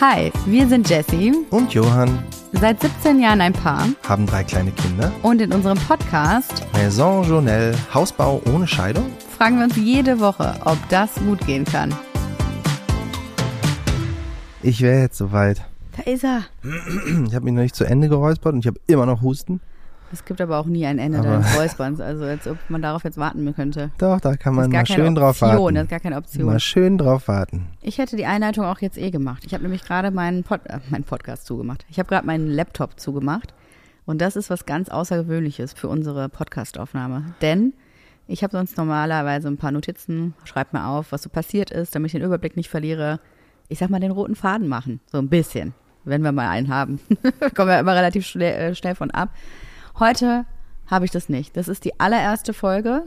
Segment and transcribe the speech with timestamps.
[0.00, 2.22] Hi, wir sind Jessie, Und Johann
[2.52, 5.12] seit 17 Jahren ein Paar haben drei kleine Kinder.
[5.22, 9.06] und in unserem Podcast Maison Journelle, Hausbau ohne Scheidung.
[9.36, 11.94] fragen wir uns jede Woche, ob das gut gehen kann.
[14.62, 15.62] Ich wäre jetzt soweit.
[15.96, 16.42] Da ist er.
[17.26, 19.60] Ich habe mich noch nicht zu Ende geräuspert und ich habe immer noch Husten.
[20.12, 23.04] Es gibt aber auch nie ein Ende Aber- deines Räusperns, also als ob man darauf
[23.04, 23.90] jetzt warten könnte.
[23.98, 25.74] Doch, da kann man mal schön drauf Option, warten.
[25.74, 26.46] das ist gar keine Option.
[26.46, 27.66] Mal schön drauf warten.
[27.82, 29.44] Ich hätte die Einleitung auch jetzt eh gemacht.
[29.46, 31.84] Ich habe nämlich gerade meinen, Pod äh, meinen Podcast zugemacht.
[31.90, 33.52] Ich habe gerade meinen Laptop zugemacht.
[34.04, 37.34] Und das ist was ganz Außergewöhnliches für unsere Podcastaufnahme.
[37.42, 37.74] Denn
[38.28, 42.06] ich habe sonst normalerweise ein paar Notizen, schreib mir auf, was so passiert ist, damit
[42.08, 43.18] ich den Überblick nicht verliere.
[43.68, 45.00] Ich sag mal, den roten Faden machen.
[45.10, 45.74] So ein bisschen.
[46.04, 47.00] Wenn wir mal einen haben.
[47.56, 49.30] Kommen wir immer relativ schnell, äh, schnell von ab.
[49.98, 50.44] Heute
[50.86, 51.56] habe ich das nicht.
[51.56, 53.04] Das ist die allererste Folge,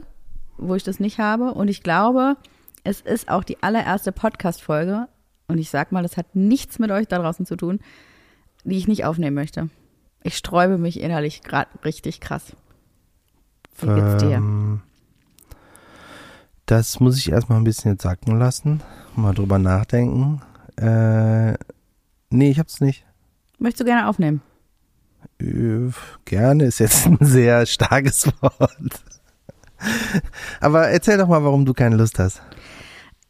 [0.58, 1.54] wo ich das nicht habe.
[1.54, 2.36] Und ich glaube,
[2.82, 5.08] es ist auch die allererste Podcast-Folge.
[5.46, 7.80] Und ich sag mal, das hat nichts mit euch da draußen zu tun,
[8.64, 9.70] die ich nicht aufnehmen möchte.
[10.22, 12.56] Ich sträube mich innerlich gerade richtig krass.
[13.78, 14.36] Wie geht's dir?
[14.36, 14.82] Ähm,
[16.66, 18.82] das muss ich erstmal ein bisschen jetzt sacken lassen.
[19.16, 20.42] Mal drüber nachdenken.
[20.76, 21.52] Äh,
[22.30, 23.06] nee, ich hab's nicht.
[23.58, 24.42] Möchtest du gerne aufnehmen?
[26.24, 29.04] Gerne ist jetzt ein sehr starkes Wort.
[30.60, 32.42] Aber erzähl doch mal, warum du keine Lust hast.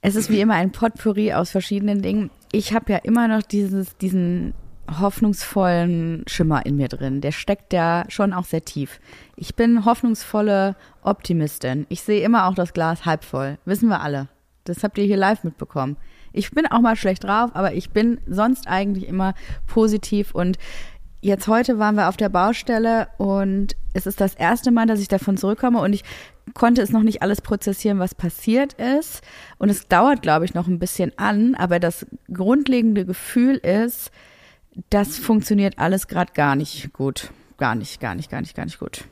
[0.03, 2.31] Es ist wie immer ein Potpourri aus verschiedenen Dingen.
[2.53, 4.55] Ich habe ja immer noch dieses, diesen
[4.99, 7.21] hoffnungsvollen Schimmer in mir drin.
[7.21, 8.99] Der steckt ja schon auch sehr tief.
[9.37, 11.87] Ich bin hoffnungsvolle Optimistin.
[11.91, 13.59] Ich sehe immer auch das Glas halb voll.
[13.65, 14.29] Wissen wir alle.
[14.65, 15.97] Das habt ihr hier live mitbekommen.
[16.33, 19.35] Ich bin auch mal schlecht drauf, aber ich bin sonst eigentlich immer
[19.67, 20.59] positiv und
[21.23, 25.09] Jetzt heute waren wir auf der Baustelle und es ist das erste Mal, dass ich
[25.09, 26.03] davon zurückkomme und ich
[26.55, 29.23] konnte es noch nicht alles prozessieren, was passiert ist.
[29.59, 34.11] Und es dauert, glaube ich, noch ein bisschen an, aber das grundlegende Gefühl ist,
[34.89, 37.31] das funktioniert alles gerade gar nicht gut.
[37.59, 39.05] Gar nicht, gar nicht, gar nicht, gar nicht gut.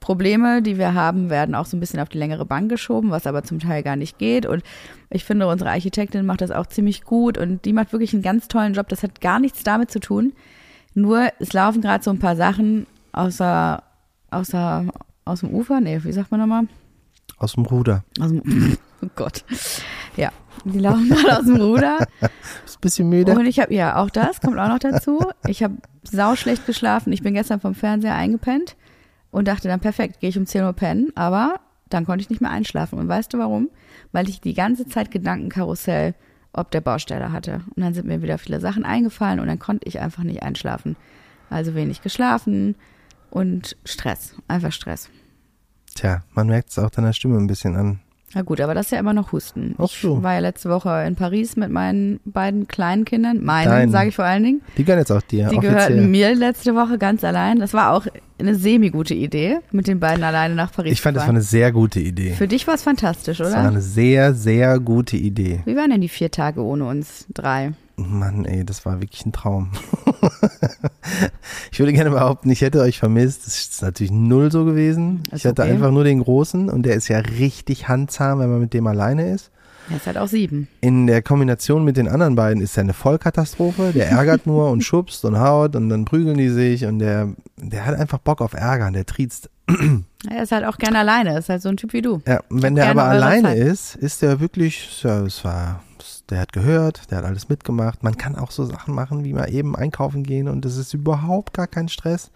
[0.00, 3.26] Probleme, die wir haben, werden auch so ein bisschen auf die längere Bank geschoben, was
[3.26, 4.46] aber zum Teil gar nicht geht.
[4.46, 4.64] Und
[5.10, 8.48] ich finde, unsere Architektin macht das auch ziemlich gut und die macht wirklich einen ganz
[8.48, 8.88] tollen Job.
[8.88, 10.32] Das hat gar nichts damit zu tun.
[10.96, 13.82] Nur es laufen gerade so ein paar Sachen außer,
[14.30, 14.86] außer,
[15.26, 15.78] aus dem Ufer.
[15.82, 16.68] Nee, wie sagt man nochmal?
[17.36, 18.02] Aus dem Ruder.
[18.18, 19.44] Aus dem, oh Gott.
[20.16, 20.32] Ja,
[20.64, 21.98] die laufen gerade aus dem Ruder.
[22.64, 23.32] Bist ein bisschen müde?
[23.32, 25.20] Und ich habe, ja, auch das kommt auch noch dazu.
[25.46, 27.12] Ich habe sauschlecht geschlafen.
[27.12, 28.74] Ich bin gestern vom Fernseher eingepennt
[29.30, 31.12] und dachte dann, perfekt, gehe ich um 10 Uhr pennen.
[31.14, 32.98] Aber dann konnte ich nicht mehr einschlafen.
[32.98, 33.68] Und weißt du warum?
[34.12, 36.14] Weil ich die ganze Zeit Gedankenkarussell
[36.56, 37.60] ob der Baustelle hatte.
[37.74, 40.96] Und dann sind mir wieder viele Sachen eingefallen und dann konnte ich einfach nicht einschlafen.
[41.50, 42.74] Also wenig geschlafen
[43.30, 44.34] und Stress.
[44.48, 45.10] Einfach Stress.
[45.94, 48.00] Tja, man merkt es auch deiner Stimme ein bisschen an.
[48.34, 49.74] Na gut, aber das ist ja immer noch Husten.
[49.78, 50.22] Ach ich so.
[50.22, 53.42] war ja letzte Woche in Paris mit meinen beiden kleinen Kindern.
[53.42, 54.62] Meinen, sage ich vor allen Dingen.
[54.76, 55.72] Die gehören jetzt auch dir, Die offiziell.
[55.74, 57.60] gehörten mir letzte Woche ganz allein.
[57.60, 58.06] Das war auch
[58.38, 61.36] eine semi-gute Idee, mit den beiden alleine nach Paris Ich fand, zu das war fahren.
[61.36, 62.32] eine sehr gute Idee.
[62.32, 63.68] Für dich war es fantastisch, Das war oder?
[63.70, 65.60] eine sehr, sehr gute Idee.
[65.64, 67.72] Wie waren denn die vier Tage ohne uns drei?
[67.96, 69.72] Mann, ey, das war wirklich ein Traum.
[71.72, 73.46] ich würde gerne behaupten, ich hätte euch vermisst.
[73.46, 75.22] Das ist natürlich null so gewesen.
[75.30, 75.72] Ist ich hatte okay.
[75.72, 79.30] einfach nur den Großen und der ist ja richtig handzahm, wenn man mit dem alleine
[79.30, 79.50] ist.
[79.88, 80.68] Er ist halt auch sieben.
[80.80, 83.92] In der Kombination mit den anderen beiden ist er eine Vollkatastrophe.
[83.94, 87.86] Der ärgert nur und schubst und haut und dann prügeln die sich und der, der
[87.86, 89.50] hat einfach Bock auf Ärger und der triezt.
[90.28, 91.30] Er ist halt auch gerne alleine.
[91.30, 92.20] Er ist halt so ein Typ wie du.
[92.26, 93.58] Ja, wenn der aber alleine Zeit.
[93.58, 95.84] ist, ist der wirklich, ja, es war,
[96.30, 98.02] der hat gehört, der hat alles mitgemacht.
[98.02, 101.52] Man kann auch so Sachen machen, wie mal eben einkaufen gehen und das ist überhaupt
[101.54, 102.30] gar kein Stress.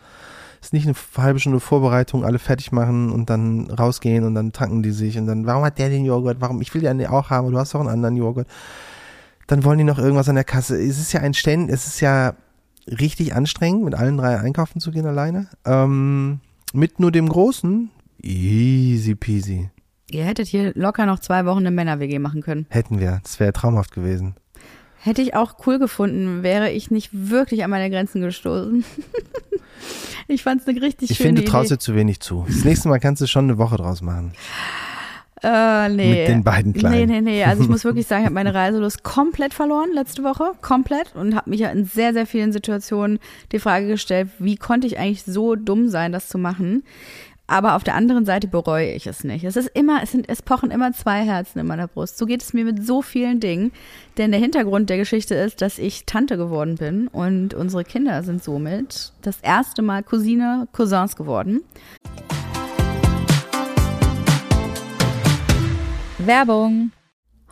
[0.62, 4.82] Ist nicht eine halbe Stunde Vorbereitung, alle fertig machen und dann rausgehen und dann tanken
[4.82, 6.40] die sich und dann, warum hat der den Joghurt?
[6.40, 6.60] Warum?
[6.60, 8.46] Ich will ja auch haben, du hast doch einen anderen Joghurt.
[9.46, 10.80] Dann wollen die noch irgendwas an der Kasse.
[10.80, 12.34] Es ist ja ein Ständ, es ist ja
[12.86, 15.48] richtig anstrengend, mit allen drei einkaufen zu gehen alleine.
[15.64, 16.40] Ähm,
[16.72, 17.90] mit nur dem Großen,
[18.22, 19.70] easy peasy.
[20.12, 22.66] Ihr hättet hier locker noch zwei Wochen eine Männer-WG machen können.
[22.68, 23.20] Hätten wir.
[23.22, 24.34] Das wäre traumhaft gewesen.
[25.02, 28.84] Hätte ich auch cool gefunden, wäre ich nicht wirklich an meine Grenzen gestoßen.
[30.28, 31.76] ich fand es eine richtig Ich schöne finde, du traust Idee.
[31.76, 32.44] dir zu wenig zu.
[32.46, 34.32] Das nächste Mal kannst du schon eine Woche draus machen.
[35.42, 36.20] Äh, nee.
[36.20, 37.08] Mit den beiden Kleinen.
[37.08, 37.44] Nee, nee, nee.
[37.44, 40.52] Also ich muss wirklich sagen, ich habe meine Reiselust komplett verloren letzte Woche.
[40.60, 41.14] Komplett.
[41.14, 43.18] Und habe mich ja in sehr, sehr vielen Situationen
[43.52, 46.82] die Frage gestellt, wie konnte ich eigentlich so dumm sein, das zu machen?
[47.50, 49.42] Aber auf der anderen Seite bereue ich es nicht.
[49.42, 52.16] Es ist immer, es sind, es pochen immer zwei Herzen in meiner Brust.
[52.16, 53.72] So geht es mir mit so vielen Dingen.
[54.18, 58.40] Denn der Hintergrund der Geschichte ist, dass ich Tante geworden bin und unsere Kinder sind
[58.44, 61.62] somit das erste Mal Cousine, Cousins geworden.
[66.18, 66.92] Werbung.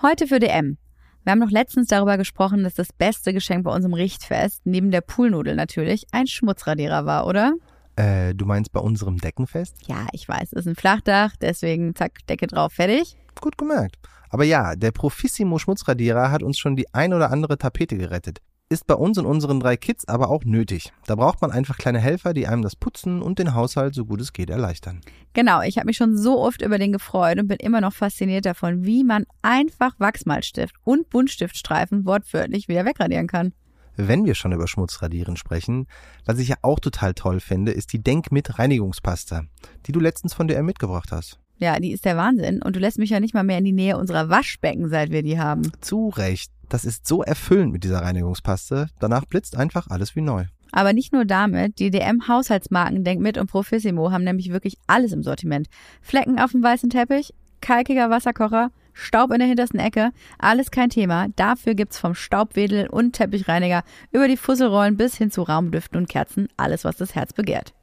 [0.00, 0.79] Heute für DM.
[1.25, 5.00] Wir haben noch letztens darüber gesprochen, dass das beste Geschenk bei unserem Richtfest, neben der
[5.00, 7.55] Poolnudel natürlich, ein Schmutzradierer war, oder?
[7.99, 9.75] Äh, du meinst bei unserem Deckenfest?
[9.87, 13.17] Ja, ich weiß, es ist ein Flachdach, deswegen zack, Decke drauf, fertig.
[13.41, 13.97] Gut gemerkt.
[14.31, 18.39] Aber ja, der Profissimo Schmutzradierer hat uns schon die ein oder andere Tapete gerettet.
[18.69, 20.93] Ist bei uns und unseren drei Kids aber auch nötig.
[21.06, 24.21] Da braucht man einfach kleine Helfer, die einem das Putzen und den Haushalt so gut
[24.21, 25.00] es geht erleichtern.
[25.33, 28.47] Genau, ich habe mich schon so oft über den gefreut und bin immer noch fasziniert
[28.47, 33.55] davon, wie man einfach Wachsmalstift und Buntstiftstreifen wortwörtlich wieder wegradieren kann.
[34.00, 35.89] Wenn wir schon über Schmutzradieren sprechen,
[36.25, 39.43] was ich ja auch total toll finde, ist die Denk mit Reinigungspasta,
[39.87, 41.41] die du letztens von DM mitgebracht hast.
[41.56, 43.73] Ja, die ist der Wahnsinn und du lässt mich ja nicht mal mehr in die
[43.73, 45.73] Nähe unserer Waschbecken, seit wir die haben.
[45.81, 46.53] Zu Recht.
[46.69, 48.87] Das ist so erfüllend mit dieser Reinigungspaste.
[49.00, 50.45] Danach blitzt einfach alles wie neu.
[50.71, 55.25] Aber nicht nur damit, die DM-Haushaltsmarken Denk mit und Profissimo haben nämlich wirklich alles im
[55.25, 55.67] Sortiment.
[56.03, 61.29] Flecken auf dem weißen Teppich, kalkiger Wasserkocher, Staub in der hintersten Ecke, alles kein Thema.
[61.37, 66.49] Dafür gibt's vom Staubwedel und Teppichreiniger über die Fusselrollen bis hin zu Raumdüften und Kerzen
[66.56, 67.75] alles, was das Herz begehrt.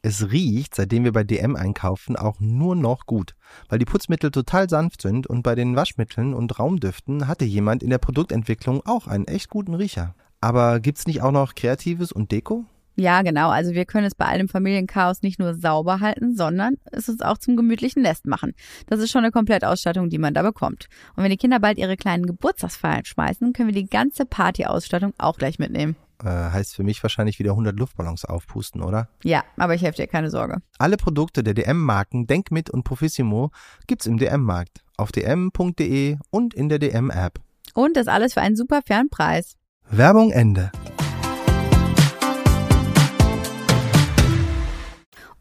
[0.00, 3.34] Es riecht, seitdem wir bei DM einkaufen, auch nur noch gut,
[3.68, 7.90] weil die Putzmittel total sanft sind und bei den Waschmitteln und Raumdüften hatte jemand in
[7.90, 10.14] der Produktentwicklung auch einen echt guten Riecher.
[10.40, 12.64] Aber gibt's nicht auch noch Kreatives und Deko?
[12.96, 13.50] Ja, genau.
[13.50, 17.38] Also wir können es bei allem Familienchaos nicht nur sauber halten, sondern es uns auch
[17.38, 18.54] zum gemütlichen Nest machen.
[18.86, 20.86] Das ist schon eine Komplettausstattung, die man da bekommt.
[21.16, 25.38] Und wenn die Kinder bald ihre kleinen Geburtstagsfeiern schmeißen, können wir die ganze Partyausstattung auch
[25.38, 25.96] gleich mitnehmen.
[26.22, 29.08] Äh, heißt für mich wahrscheinlich wieder 100 Luftballons aufpusten, oder?
[29.24, 30.58] Ja, aber ich helfe dir, keine Sorge.
[30.78, 33.50] Alle Produkte der DM-Marken Denk mit und Profissimo
[33.88, 37.40] gibt's im DM-Markt, auf dm.de und in der DM-App.
[37.74, 39.56] Und das alles für einen super fairen Preis.
[39.90, 40.70] Werbung Ende.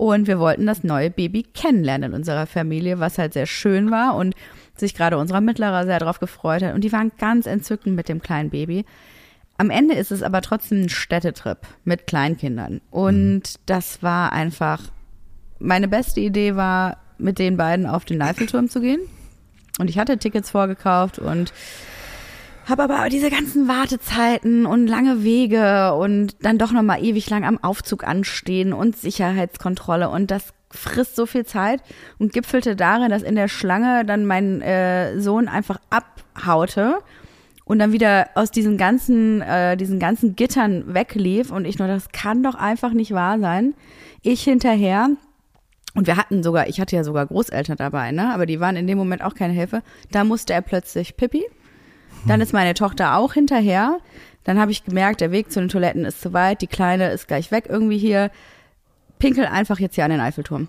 [0.03, 4.17] Und wir wollten das neue Baby kennenlernen in unserer Familie, was halt sehr schön war
[4.17, 4.35] und
[4.75, 6.75] sich gerade unserer Mittlerer sehr darauf gefreut hat.
[6.75, 8.83] Und die waren ganz entzückend mit dem kleinen Baby.
[9.57, 12.81] Am Ende ist es aber trotzdem ein Städtetrip mit Kleinkindern.
[12.91, 13.61] Und mhm.
[13.65, 14.81] das war einfach,
[15.59, 18.99] meine beste Idee war, mit den beiden auf den Eiffelturm zu gehen.
[19.79, 21.53] Und ich hatte Tickets vorgekauft und
[22.65, 27.43] habe aber diese ganzen Wartezeiten und lange Wege und dann doch noch mal ewig lang
[27.43, 31.81] am Aufzug anstehen und Sicherheitskontrolle und das frisst so viel Zeit
[32.19, 36.99] und gipfelte darin, dass in der Schlange dann mein äh, Sohn einfach abhaute
[37.65, 42.09] und dann wieder aus diesen ganzen äh, diesen ganzen Gittern weglief und ich nur das
[42.11, 43.75] kann doch einfach nicht wahr sein.
[44.21, 45.09] Ich hinterher
[45.95, 48.87] und wir hatten sogar, ich hatte ja sogar Großeltern dabei, ne, aber die waren in
[48.87, 49.83] dem Moment auch keine Hilfe.
[50.11, 51.43] Da musste er plötzlich Pippi
[52.27, 53.99] dann ist meine Tochter auch hinterher.
[54.43, 57.27] Dann habe ich gemerkt, der Weg zu den Toiletten ist zu weit, die Kleine ist
[57.27, 58.29] gleich weg irgendwie hier.
[59.19, 60.67] Pinkel einfach jetzt hier an den Eiffelturm.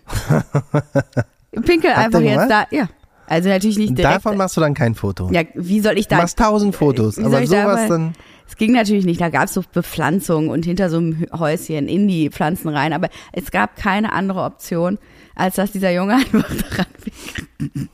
[1.65, 2.89] Pinkel einfach jetzt da, ja.
[3.27, 4.17] Also natürlich nicht direkt.
[4.17, 5.31] Davon machst du dann kein Foto.
[5.33, 6.17] Ja, wie soll ich da?
[6.17, 8.13] Du machst tausend Fotos, aber sowas da dann.
[8.47, 12.07] Es ging natürlich nicht, da gab es so Bepflanzung und hinter so einem Häuschen in
[12.07, 14.99] die Pflanzen rein, aber es gab keine andere Option,
[15.35, 17.89] als dass dieser Junge einfach daran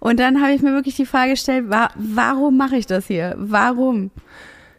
[0.00, 3.36] und dann habe ich mir wirklich die Frage gestellt, wa warum mache ich das hier?
[3.38, 4.10] Warum?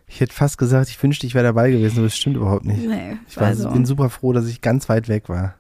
[0.08, 2.86] Ich hätte fast gesagt, ich wünschte, ich wäre dabei gewesen, aber das stimmt überhaupt nicht.
[2.86, 3.70] Nee, ich war, also.
[3.70, 5.56] bin super froh, dass ich ganz weit weg war.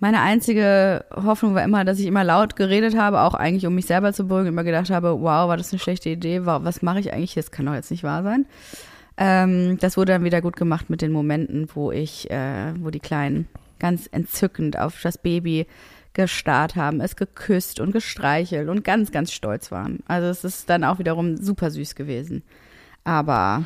[0.00, 3.86] Meine einzige Hoffnung war immer, dass ich immer laut geredet habe, auch eigentlich um mich
[3.86, 7.12] selber zu beruhigen, immer gedacht habe, wow, war das eine schlechte Idee, was mache ich
[7.12, 8.46] eigentlich, das kann doch jetzt nicht wahr sein.
[9.16, 12.98] Ähm, das wurde dann wieder gut gemacht mit den Momenten, wo ich, äh, wo die
[12.98, 13.46] Kleinen
[13.78, 15.66] ganz entzückend auf das Baby
[16.14, 20.00] gestarrt haben, es geküsst und gestreichelt und ganz, ganz stolz waren.
[20.06, 22.42] Also es ist dann auch wiederum super süß gewesen.
[23.04, 23.64] Aber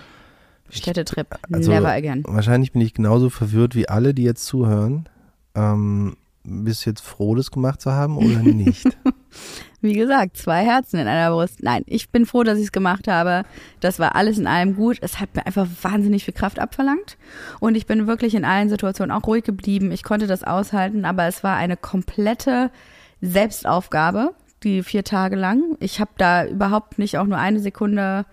[0.70, 2.24] Städtetrip, also never again.
[2.26, 5.08] Wahrscheinlich bin ich genauso verwirrt wie alle, die jetzt zuhören.
[5.54, 8.86] Ähm, bist du jetzt froh, das gemacht zu haben oder nicht?
[9.80, 11.62] Wie gesagt, zwei Herzen in einer Brust.
[11.62, 13.44] Nein, ich bin froh, dass ich es gemacht habe.
[13.80, 14.98] Das war alles in allem gut.
[15.00, 17.18] Es hat mir einfach wahnsinnig viel Kraft abverlangt.
[17.60, 19.92] Und ich bin wirklich in allen Situationen auch ruhig geblieben.
[19.92, 22.70] Ich konnte das aushalten, aber es war eine komplette
[23.20, 25.76] Selbstaufgabe, die vier Tage lang.
[25.80, 28.24] Ich habe da überhaupt nicht auch nur eine Sekunde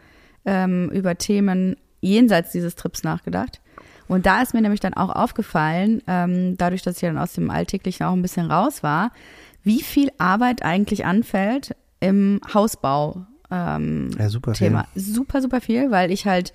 [0.45, 3.61] ähm, über Themen jenseits dieses Trips nachgedacht.
[4.07, 7.49] Und da ist mir nämlich dann auch aufgefallen, ähm, dadurch, dass ich dann aus dem
[7.49, 9.11] Alltäglichen auch ein bisschen raus war,
[9.63, 13.25] wie viel Arbeit eigentlich anfällt im Hausbau.
[13.49, 14.87] Ähm, ja, super Thema.
[14.93, 15.01] Viel.
[15.01, 16.53] Super, super viel, weil ich halt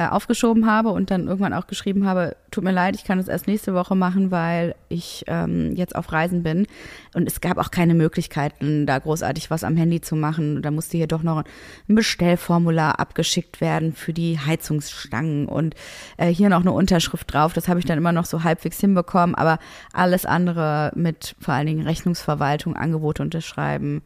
[0.00, 3.28] äh, aufgeschoben habe und dann irgendwann auch geschrieben habe, tut mir leid, ich kann es
[3.28, 6.66] erst nächste Woche machen, weil ich ähm, jetzt auf Reisen bin.
[7.12, 10.62] Und es gab auch keine Möglichkeiten, da großartig was am Handy zu machen.
[10.62, 11.44] Da musste hier doch noch
[11.86, 15.74] ein Bestellformular abgeschickt werden für die Heizungsstangen und
[16.16, 17.52] äh, hier noch eine Unterschrift drauf.
[17.52, 19.58] Das habe ich dann immer noch so halbwegs hinbekommen, aber
[19.92, 24.00] alles andere mit vor allen Dingen Rechnungsverwaltung, Angebote unterschreiben,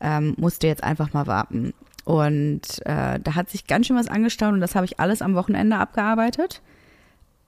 [0.00, 1.74] ähm, musste jetzt einfach mal warten.
[2.04, 5.34] Und äh, da hat sich ganz schön was angestaut und das habe ich alles am
[5.34, 6.60] Wochenende abgearbeitet.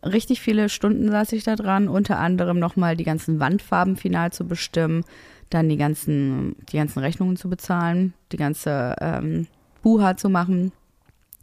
[0.04, 4.46] Richtig viele Stunden saß ich da dran, unter anderem nochmal die ganzen Wandfarben final zu
[4.46, 5.04] bestimmen,
[5.50, 9.46] dann die ganzen, die ganzen Rechnungen zu bezahlen, die ganze ähm,
[9.82, 10.72] Buha zu machen.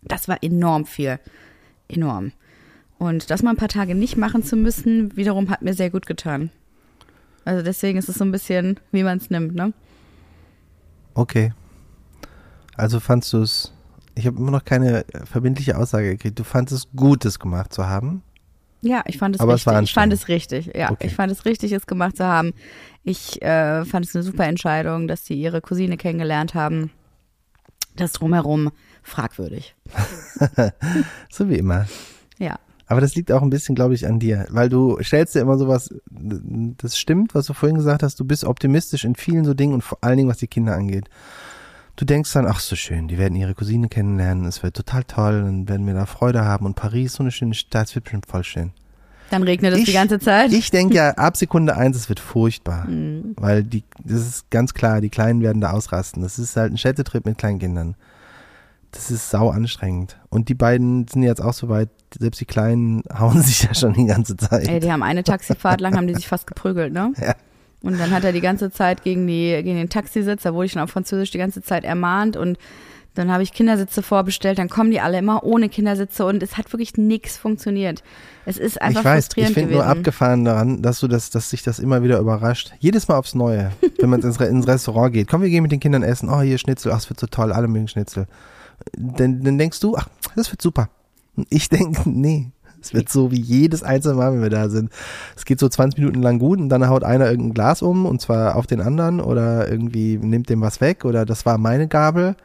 [0.03, 1.19] Das war enorm viel.
[1.89, 2.31] Enorm.
[2.97, 6.05] Und das mal ein paar Tage nicht machen zu müssen, wiederum hat mir sehr gut
[6.05, 6.51] getan.
[7.45, 9.73] Also deswegen ist es so ein bisschen, wie man es nimmt, ne?
[11.15, 11.51] Okay.
[12.75, 13.73] Also fandst du es,
[14.15, 17.87] ich habe immer noch keine verbindliche Aussage gekriegt, du fandest es gut, es gemacht zu
[17.87, 18.23] haben?
[18.83, 19.73] Ja, ich fand es Aber es richtig.
[19.73, 20.71] war ich fand es richtig.
[20.75, 21.07] Ja, Okay.
[21.07, 22.53] ich fand es richtig, es gemacht zu haben.
[23.03, 26.89] Ich äh, fand es eine super Entscheidung, dass sie ihre Cousine kennengelernt haben.
[27.95, 28.71] Das drumherum
[29.03, 29.75] fragwürdig.
[31.29, 31.85] So wie immer.
[32.39, 32.57] Ja.
[32.87, 35.57] Aber das liegt auch ein bisschen, glaube ich, an dir, weil du stellst dir immer
[35.57, 39.73] sowas, das stimmt, was du vorhin gesagt hast, du bist optimistisch in vielen so Dingen
[39.73, 41.09] und vor allen Dingen, was die Kinder angeht.
[42.01, 45.43] Du denkst dann, ach so schön, die werden ihre Cousine kennenlernen, es wird total toll,
[45.43, 48.25] dann werden wir da Freude haben und Paris, so eine schöne Stadt, es wird bestimmt
[48.25, 48.71] voll schön.
[49.29, 50.51] Dann regnet es Ich- die ganze Zeit.
[50.51, 53.35] Ich denke ja, ab Sekunde eins, es wird furchtbar, Mhm.
[53.37, 56.23] weil die, das ist ganz klar, die Kleinen werden da ausrasten.
[56.23, 57.93] Das ist halt ein Städtetrip mit Kleinkindern.
[58.93, 60.17] Das ist sau anstrengend.
[60.29, 61.89] Und die beiden sind jetzt auch so weit,
[62.19, 64.67] selbst die Kleinen hauen sich ja schon die ganze Zeit.
[64.67, 67.13] Ey, die haben eine Taxifahrt lang, haben die sich fast geprügelt, ne?
[67.21, 67.35] Ja.
[67.83, 70.71] Und dann hat er die ganze Zeit gegen, die, gegen den Taxisitz, da wurde ich
[70.71, 72.57] schon auf Französisch die ganze Zeit ermahnt und
[73.13, 76.71] dann habe ich Kindersitze vorbestellt, dann kommen die alle immer ohne Kindersitze und es hat
[76.71, 78.03] wirklich nichts funktioniert.
[78.45, 81.49] Es ist einfach ich weiß, ich frustrierend finde nur abgefahren daran, dass du das, dass
[81.49, 82.71] sich das immer wieder überrascht.
[82.79, 85.27] Jedes Mal aufs Neue, wenn man ins, ins Restaurant geht.
[85.27, 86.29] Komm, wir gehen mit den Kindern essen.
[86.29, 86.93] Oh, hier Schnitzel.
[86.93, 87.51] Ach, es wird so toll.
[87.51, 88.27] Alle mögen Schnitzel.
[88.97, 90.89] Dann, dann denkst du, ach, das wird super.
[91.35, 92.51] Und ich denke, nee.
[92.81, 94.91] Es wird so wie jedes einzelne Mal, wenn wir da sind.
[95.35, 98.21] Es geht so 20 Minuten lang gut und dann haut einer irgendein Glas um und
[98.21, 102.35] zwar auf den anderen oder irgendwie nimmt dem was weg oder das war meine Gabel.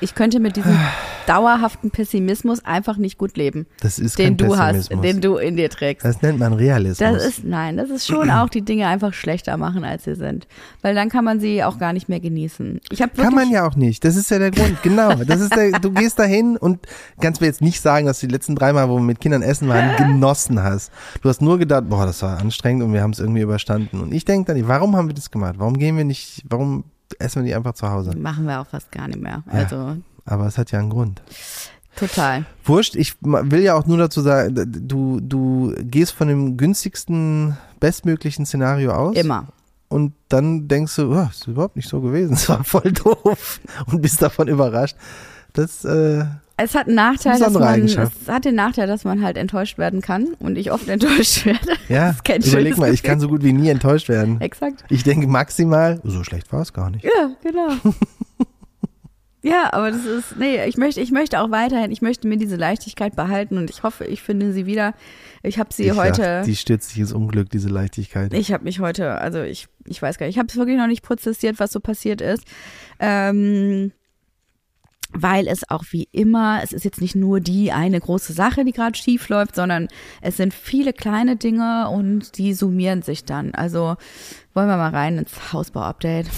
[0.00, 0.76] Ich könnte mit diesem
[1.26, 5.56] dauerhaften Pessimismus einfach nicht gut leben, Das ist den kein du hast, den du in
[5.56, 6.04] dir trägst.
[6.04, 6.98] das nennt man Realismus.
[6.98, 10.48] Das ist, nein, das ist schon auch die Dinge einfach schlechter machen, als sie sind.
[10.82, 12.80] Weil dann kann man sie auch gar nicht mehr genießen.
[12.90, 14.04] Ich habe Kann man ja auch nicht.
[14.04, 14.82] Das ist ja der Grund.
[14.82, 15.14] Genau.
[15.24, 16.80] Das ist der, du gehst dahin und
[17.20, 19.42] kannst mir jetzt nicht sagen, dass du die letzten drei Mal, wo wir mit Kindern
[19.42, 20.90] essen waren, genossen hast.
[21.22, 24.00] Du hast nur gedacht, boah, das war anstrengend und wir haben es irgendwie überstanden.
[24.00, 25.56] Und ich denke dann, warum haben wir das gemacht?
[25.58, 26.84] Warum gehen wir nicht, warum
[27.18, 28.16] essen wir nicht einfach zu Hause?
[28.16, 29.42] machen wir auch fast gar nicht mehr.
[29.46, 29.52] Ja.
[29.52, 31.22] Also Aber es hat ja einen Grund.
[31.96, 32.44] total.
[32.64, 34.54] Wurscht, ich will ja auch nur dazu sagen,
[34.88, 39.16] du, du gehst von dem günstigsten, bestmöglichen Szenario aus.
[39.16, 39.48] Immer.
[39.88, 42.34] Und dann denkst du, oh, ist überhaupt nicht so gewesen.
[42.34, 43.60] Es war voll doof.
[43.86, 44.96] Und bist davon überrascht.
[45.52, 46.24] Das, äh,
[46.62, 50.00] Es hat einen Nachteil, dass man, es hat den Nachteil, dass man halt enttäuscht werden
[50.00, 51.72] kann und ich oft enttäuscht werde.
[51.88, 53.10] Ja, überleg mal, ich Gefühl.
[53.10, 54.40] kann so gut wie nie enttäuscht werden.
[54.40, 54.84] Exakt.
[54.90, 57.04] Ich denke maximal, so schlecht war es gar nicht.
[57.04, 57.70] Ja, genau.
[59.42, 62.56] ja, aber das ist, nee, ich möchte, ich möchte auch weiterhin, ich möchte mir diese
[62.56, 64.94] Leichtigkeit behalten und ich hoffe, ich finde sie wieder.
[65.42, 66.22] Ich habe sie ich heute.
[66.22, 68.34] Dachte, die stürzt sich ins Unglück, diese Leichtigkeit.
[68.34, 70.86] Ich habe mich heute, also ich, ich weiß gar nicht, ich habe es wirklich noch
[70.86, 72.44] nicht prozessiert, was so passiert ist.
[72.98, 73.92] Ähm,
[75.12, 78.72] weil es auch wie immer, es ist jetzt nicht nur die eine große Sache, die
[78.72, 79.88] gerade schief läuft, sondern
[80.20, 83.54] es sind viele kleine Dinge und die summieren sich dann.
[83.54, 83.96] Also
[84.54, 86.28] wollen wir mal rein ins Hausbau-Update.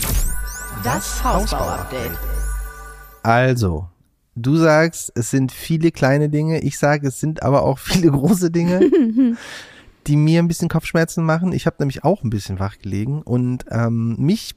[0.85, 2.19] Das Hausbau-Update.
[3.23, 3.89] Also,
[4.35, 6.61] du sagst, es sind viele kleine Dinge.
[6.61, 8.91] Ich sage, es sind aber auch viele große Dinge,
[10.07, 11.53] die mir ein bisschen Kopfschmerzen machen.
[11.53, 14.55] Ich habe nämlich auch ein bisschen wach gelegen und ähm, mich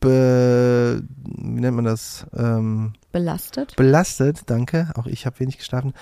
[0.00, 2.26] be, wie nennt man das?
[2.34, 3.76] Ähm, Belastet.
[3.76, 5.92] belastet, danke, auch ich habe wenig geschlafen.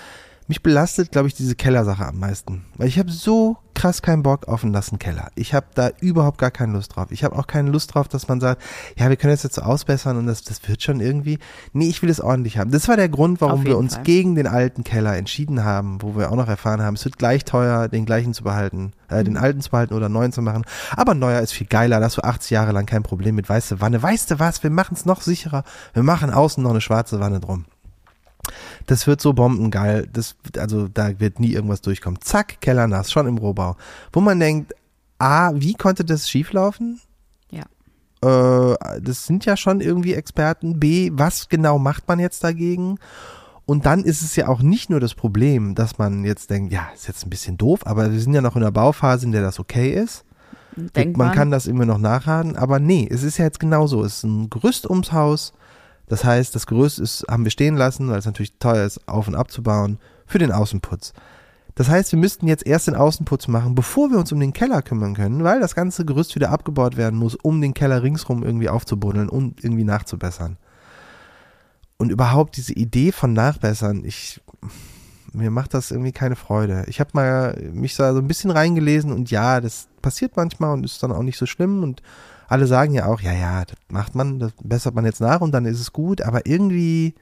[0.50, 2.64] Mich belastet, glaube ich, diese Kellersache am meisten.
[2.76, 5.30] Weil ich habe so krass keinen Bock auf einen nassen Keller.
[5.36, 7.06] Ich habe da überhaupt gar keine Lust drauf.
[7.12, 8.60] Ich habe auch keine Lust drauf, dass man sagt,
[8.96, 11.38] ja, wir können das jetzt so ausbessern und das, das wird schon irgendwie.
[11.72, 12.72] Nee, ich will es ordentlich haben.
[12.72, 14.02] Das war der Grund, warum wir uns Fall.
[14.02, 17.44] gegen den alten Keller entschieden haben, wo wir auch noch erfahren haben, es wird gleich
[17.44, 19.26] teuer, den gleichen zu behalten, äh, Mhm.
[19.26, 20.64] den alten zu behalten oder neuen zu machen.
[20.96, 23.80] Aber neuer ist viel geiler, da hast du 80 Jahre lang kein Problem mit weiße
[23.80, 24.02] Wanne.
[24.02, 25.62] Weißt du was, wir machen es noch sicherer.
[25.94, 27.66] Wir machen außen noch eine schwarze Wanne drum.
[28.90, 30.08] Das wird so bombengeil.
[30.12, 32.20] Das, also da wird nie irgendwas durchkommen.
[32.20, 33.76] Zack, Keller nass, schon im Rohbau.
[34.12, 34.74] Wo man denkt,
[35.20, 37.00] A, wie konnte das schieflaufen?
[37.52, 37.62] Ja.
[38.72, 40.80] Äh, das sind ja schon irgendwie Experten.
[40.80, 42.98] B, was genau macht man jetzt dagegen?
[43.64, 46.88] Und dann ist es ja auch nicht nur das Problem, dass man jetzt denkt, ja,
[46.92, 49.42] ist jetzt ein bisschen doof, aber wir sind ja noch in der Bauphase, in der
[49.42, 50.24] das okay ist.
[50.74, 54.02] Denkt man man, kann das immer noch nachraten, aber nee, es ist ja jetzt genauso.
[54.02, 55.52] Es ist ein Gerüst ums Haus.
[56.10, 59.28] Das heißt, das Gerüst ist, haben wir stehen lassen, weil es natürlich teuer ist, auf
[59.28, 61.12] und abzubauen, für den Außenputz.
[61.76, 64.82] Das heißt, wir müssten jetzt erst den Außenputz machen, bevor wir uns um den Keller
[64.82, 68.68] kümmern können, weil das ganze Gerüst wieder abgebaut werden muss, um den Keller ringsrum irgendwie
[68.68, 70.56] aufzubuddeln und irgendwie nachzubessern.
[71.96, 74.40] und überhaupt diese Idee von Nachbessern, ich,
[75.32, 76.84] mir macht das irgendwie keine Freude.
[76.88, 80.84] Ich habe mal mich da so ein bisschen reingelesen und ja, das passiert manchmal und
[80.84, 82.02] ist dann auch nicht so schlimm und
[82.50, 85.52] alle sagen ja auch, ja, ja, das macht man, das bessert man jetzt nach und
[85.52, 87.14] dann ist es gut, aber irgendwie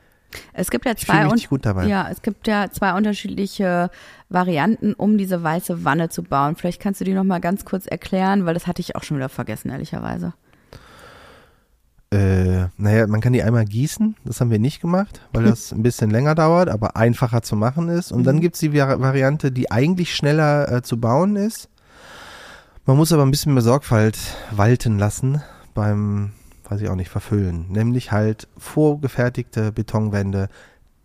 [0.52, 1.86] Es gibt ja zwei und nicht gut dabei.
[1.86, 3.90] ja, es gibt ja zwei unterschiedliche
[4.28, 6.56] Varianten, um diese weiße Wanne zu bauen.
[6.56, 9.16] Vielleicht kannst du die noch mal ganz kurz erklären, weil das hatte ich auch schon
[9.18, 10.32] wieder vergessen, ehrlicherweise.
[12.10, 15.82] Äh, naja, man kann die einmal gießen, das haben wir nicht gemacht, weil das ein
[15.82, 18.12] bisschen länger dauert, aber einfacher zu machen ist.
[18.12, 18.40] Und dann Mhm.
[18.40, 21.68] gibt's die Vari- Variante, die eigentlich schneller äh, zu bauen ist.
[22.88, 24.16] Man muss aber ein bisschen mehr Sorgfalt
[24.50, 25.42] walten lassen
[25.74, 26.32] beim,
[26.70, 27.70] weiß ich auch nicht, verfüllen.
[27.70, 30.48] Nämlich halt vorgefertigte Betonwände,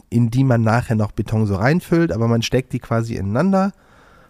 [0.10, 3.74] in die man nachher noch Beton so reinfüllt, aber man steckt die quasi ineinander,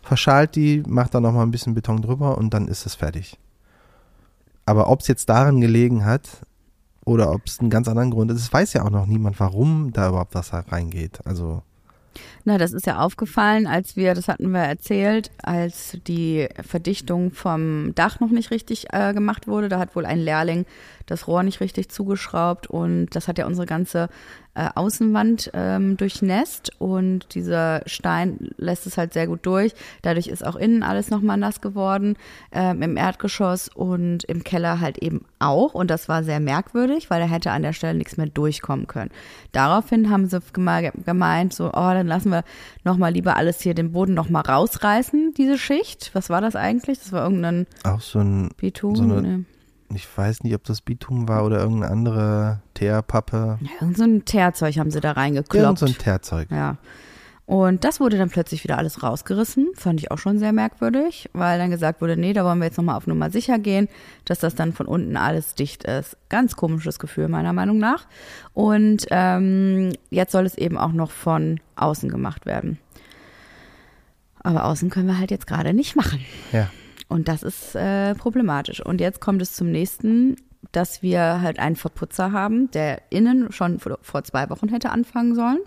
[0.01, 3.37] verschalt die, macht dann nochmal ein bisschen Beton drüber und dann ist es fertig.
[4.65, 6.27] Aber ob es jetzt daran gelegen hat
[7.05, 10.09] oder ob es einen ganz anderen Grund ist, weiß ja auch noch niemand, warum da
[10.09, 11.19] überhaupt Wasser reingeht.
[11.25, 11.61] Also
[12.45, 17.93] Na, das ist ja aufgefallen, als wir, das hatten wir erzählt, als die Verdichtung vom
[17.95, 19.69] Dach noch nicht richtig äh, gemacht wurde.
[19.69, 20.65] Da hat wohl ein Lehrling
[21.05, 24.07] das Rohr nicht richtig zugeschraubt und das hat ja unsere ganze
[24.55, 29.73] äh, Außenwand ähm, durchnässt und dieser Stein lässt es halt sehr gut durch.
[30.03, 32.15] Dadurch ist auch innen alles nochmal nass geworden,
[32.51, 35.73] ähm, im Erdgeschoss und im Keller halt eben auch.
[35.73, 39.09] Und das war sehr merkwürdig, weil da hätte an der Stelle nichts mehr durchkommen können.
[39.53, 42.43] Daraufhin haben sie geme- gemeint, so, oh, dann lassen wir
[42.83, 46.11] nochmal lieber alles hier, den Boden nochmal rausreißen, diese Schicht.
[46.13, 46.99] Was war das eigentlich?
[46.99, 48.95] Das war irgendein auch so ein, Bitum?
[48.95, 49.43] So eine- nee.
[49.95, 53.57] Ich weiß nicht, ob das Bitum war oder irgendeine andere Teerpappe.
[53.61, 55.79] ja, irgend so ein Teerzeug haben sie da Irgend reingekloppt.
[55.79, 56.49] so ein Teerzeug.
[56.51, 56.77] Ja.
[57.45, 59.71] Und das wurde dann plötzlich wieder alles rausgerissen.
[59.75, 62.77] Fand ich auch schon sehr merkwürdig, weil dann gesagt wurde, nee, da wollen wir jetzt
[62.77, 63.89] nochmal auf Nummer sicher gehen,
[64.23, 66.15] dass das dann von unten alles dicht ist.
[66.29, 68.05] Ganz komisches Gefühl meiner Meinung nach.
[68.53, 72.79] Und ähm, jetzt soll es eben auch noch von außen gemacht werden.
[74.41, 76.19] Aber außen können wir halt jetzt gerade nicht machen.
[76.53, 76.69] Ja.
[77.13, 78.83] Und das ist äh, problematisch.
[78.83, 80.35] Und jetzt kommt es zum nächsten,
[80.71, 85.35] dass wir halt einen Verputzer haben, der innen schon vor vor zwei Wochen hätte anfangen
[85.35, 85.59] sollen.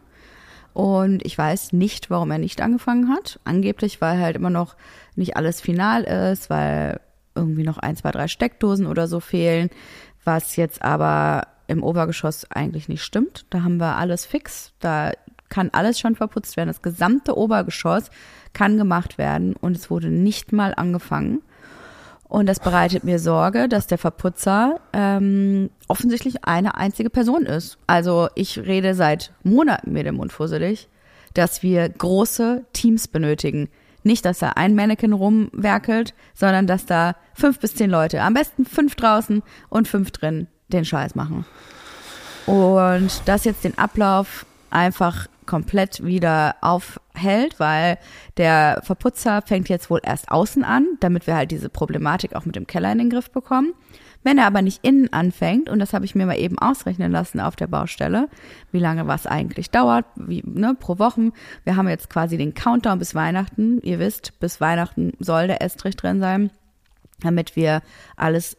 [0.72, 3.38] Und ich weiß nicht, warum er nicht angefangen hat.
[3.44, 4.74] Angeblich, weil halt immer noch
[5.14, 6.98] nicht alles final ist, weil
[7.36, 9.70] irgendwie noch ein, zwei, drei Steckdosen oder so fehlen,
[10.24, 13.46] was jetzt aber im Obergeschoss eigentlich nicht stimmt.
[13.50, 14.72] Da haben wir alles fix.
[14.80, 15.12] Da
[15.48, 16.70] kann alles schon verputzt werden.
[16.70, 18.10] Das gesamte Obergeschoss
[18.56, 21.42] kann gemacht werden und es wurde nicht mal angefangen.
[22.26, 27.76] Und das bereitet mir Sorge, dass der Verputzer ähm, offensichtlich eine einzige Person ist.
[27.86, 30.88] Also ich rede seit Monaten mir den Mund fusselig,
[31.34, 33.68] dass wir große Teams benötigen.
[34.04, 38.64] Nicht, dass da ein Mannequin rumwerkelt, sondern dass da fünf bis zehn Leute, am besten
[38.64, 41.44] fünf draußen und fünf drin, den Scheiß machen.
[42.46, 46.56] Und das jetzt den Ablauf einfach komplett wieder
[47.16, 47.98] aufhält, weil
[48.36, 52.56] der Verputzer fängt jetzt wohl erst außen an, damit wir halt diese Problematik auch mit
[52.56, 53.74] dem Keller in den Griff bekommen.
[54.22, 57.38] Wenn er aber nicht innen anfängt, und das habe ich mir mal eben ausrechnen lassen
[57.38, 58.28] auf der Baustelle,
[58.72, 61.32] wie lange was eigentlich dauert, wie, ne, pro Wochen.
[61.64, 63.80] Wir haben jetzt quasi den Countdown bis Weihnachten.
[63.82, 66.50] Ihr wisst, bis Weihnachten soll der Estrich drin sein,
[67.20, 67.82] damit wir
[68.16, 68.56] alles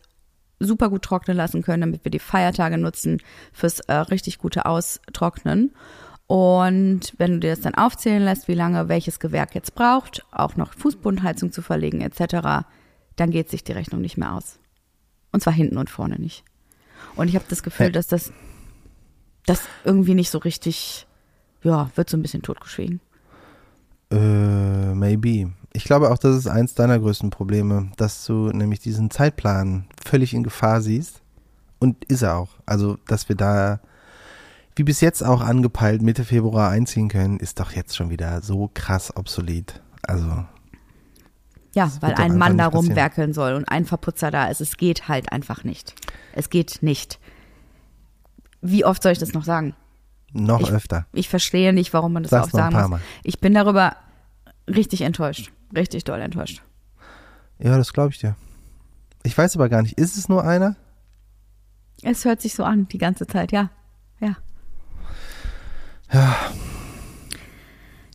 [0.59, 5.73] super gut trocknen lassen können, damit wir die Feiertage nutzen fürs äh, richtig gute Austrocknen.
[6.27, 10.57] Und wenn du dir das dann aufzählen lässt, wie lange welches Gewerk jetzt braucht, auch
[10.57, 12.65] noch Fußbodenheizung zu verlegen etc.,
[13.15, 14.59] dann geht sich die Rechnung nicht mehr aus.
[15.31, 16.43] Und zwar hinten und vorne nicht.
[17.15, 18.31] Und ich habe das Gefühl, dass das,
[19.45, 21.07] das irgendwie nicht so richtig,
[21.63, 22.99] ja, wird so ein bisschen totgeschwiegen.
[24.11, 25.51] Äh, maybe.
[25.73, 30.33] Ich glaube auch, das ist eins deiner größten Probleme, dass du nämlich diesen Zeitplan völlig
[30.33, 31.21] in Gefahr siehst.
[31.79, 32.49] Und ist er auch.
[32.65, 33.79] Also, dass wir da,
[34.77, 38.69] wie bis jetzt auch angepeilt, Mitte Februar einziehen können, ist doch jetzt schon wieder so
[38.73, 39.81] krass obsolet.
[40.03, 40.45] Also,
[41.73, 44.61] Ja, weil ein Mann da rumwerkeln soll und ein Verputzer da ist.
[44.61, 45.95] Es geht halt einfach nicht.
[46.33, 47.19] Es geht nicht.
[48.61, 49.75] Wie oft soll ich das noch sagen?
[50.33, 51.05] noch Ich- öfter.
[51.13, 52.89] Ich verstehe nicht, warum man das Sag's ein sagen muss.
[52.89, 53.01] Mal.
[53.23, 53.95] Ich bin darüber
[54.67, 55.51] richtig enttäuscht.
[55.75, 56.61] Richtig doll enttäuscht.
[57.59, 58.35] Ja, das glaube ich dir.
[59.23, 60.75] Ich weiß aber gar nicht, ist es nur einer?
[62.03, 63.51] Es hört sich so an, die ganze Zeit.
[63.51, 63.69] Ja.
[66.11, 66.35] Ja.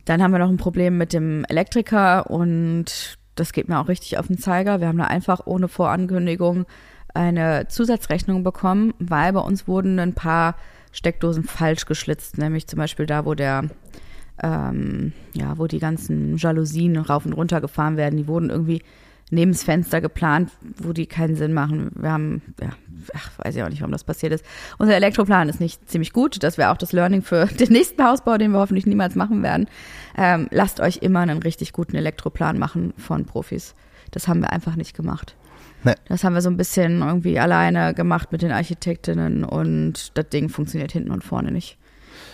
[0.05, 4.19] Dann haben wir noch ein Problem mit dem Elektriker und das geht mir auch richtig
[4.19, 4.81] auf den Zeiger.
[4.81, 6.67] Wir haben da einfach ohne Vorankündigung
[7.15, 10.57] eine Zusatzrechnung bekommen, weil bei uns wurden ein paar
[10.93, 13.69] Steckdosen falsch geschlitzt, nämlich zum Beispiel da, wo der
[14.43, 18.83] ähm, ja, wo die ganzen Jalousien rauf und runter gefahren werden, die wurden irgendwie
[19.33, 21.91] neben das Fenster geplant, wo die keinen Sinn machen.
[21.95, 22.69] Wir haben, ja,
[23.15, 24.45] ach, weiß ich auch nicht, warum das passiert ist.
[24.79, 26.43] Unser Elektroplan ist nicht ziemlich gut.
[26.43, 29.69] Das wäre auch das Learning für den nächsten Hausbau, den wir hoffentlich niemals machen werden.
[30.17, 33.75] Ähm, lasst euch immer einen richtig guten Elektroplan machen von Profis.
[34.11, 35.35] Das haben wir einfach nicht gemacht.
[35.85, 35.95] Nee.
[36.07, 40.51] Das haben wir so ein bisschen irgendwie alleine gemacht mit den Architektinnen und das Ding
[40.51, 41.79] funktioniert hinten und vorne nicht.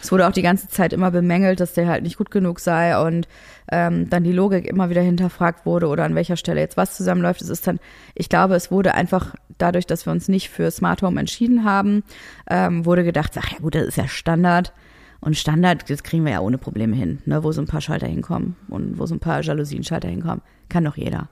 [0.01, 2.99] Es wurde auch die ganze Zeit immer bemängelt, dass der halt nicht gut genug sei
[3.01, 3.29] und
[3.71, 7.43] ähm, dann die Logik immer wieder hinterfragt wurde oder an welcher Stelle jetzt was zusammenläuft.
[7.43, 7.81] Es ist dann,
[8.15, 12.05] ich glaube, es wurde einfach dadurch, dass wir uns nicht für Smart Home entschieden haben,
[12.49, 14.73] ähm, wurde gedacht, ach ja gut, das ist ja Standard.
[15.21, 18.07] Und Standard, das kriegen wir ja ohne Probleme hin, ne, wo so ein paar Schalter
[18.07, 20.43] hinkommen und wo so ein paar Jalousien-Schalter hinkommen.
[20.69, 21.29] Kann doch jeder.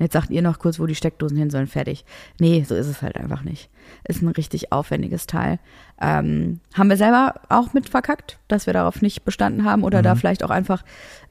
[0.00, 2.04] Jetzt sagt ihr noch kurz, wo die Steckdosen hin sollen, fertig.
[2.40, 3.68] Nee, so ist es halt einfach nicht.
[4.08, 5.58] Ist ein richtig aufwendiges Teil.
[6.00, 10.04] Ähm, haben wir selber auch mit verkackt, dass wir darauf nicht bestanden haben oder Mhm.
[10.04, 10.82] da vielleicht auch einfach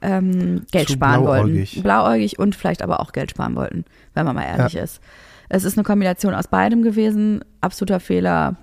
[0.02, 1.74] ähm, Geld Zu sparen blauäugig.
[1.76, 1.84] wollten.
[1.84, 5.02] Blauäugig und vielleicht aber auch Geld sparen wollten, wenn man mal ehrlich ist.
[5.50, 7.44] Es ist eine Kombination aus beidem gewesen.
[7.62, 8.56] Absoluter Fehler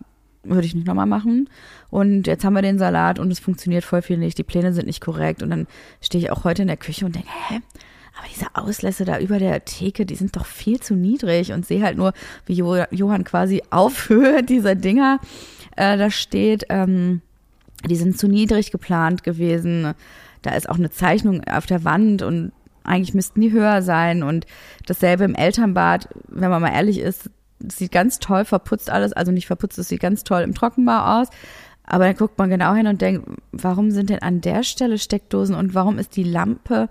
[0.45, 1.49] würde ich nicht nochmal machen.
[1.91, 4.39] Und jetzt haben wir den Salat und es funktioniert voll viel nicht.
[4.39, 5.43] Die Pläne sind nicht korrekt.
[5.43, 5.67] Und dann
[6.01, 7.61] stehe ich auch heute in der Küche und denke, hä?
[8.17, 11.83] Aber diese Auslässe da über der Theke, die sind doch viel zu niedrig und sehe
[11.83, 12.13] halt nur,
[12.47, 15.21] wie jo Johann quasi auf Höhe dieser Dinger
[15.77, 16.65] äh, da steht.
[16.69, 17.21] Ähm,
[17.85, 19.95] die sind zu niedrig geplant gewesen.
[20.43, 22.53] Da ist auch eine Zeichnung auf der Wand und
[22.85, 24.23] eigentlich müssten die höher sein.
[24.23, 24.47] Und
[24.87, 29.47] dasselbe im Elternbad, wenn man mal ehrlich ist, sieht ganz toll verputzt alles, also nicht
[29.47, 31.29] verputzt, es sieht ganz toll im Trockenbau aus.
[31.85, 35.55] Aber dann guckt man genau hin und denkt, warum sind denn an der Stelle Steckdosen
[35.55, 36.89] und warum ist die Lampe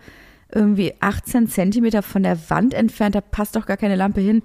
[0.55, 3.13] irgendwie 18 Zentimeter von der Wand entfernt?
[3.13, 4.41] Da passt doch gar keine Lampe hin.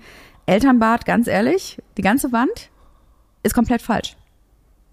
[0.46, 2.70] Elternbad, ganz ehrlich, die ganze Wand
[3.42, 4.16] ist komplett falsch.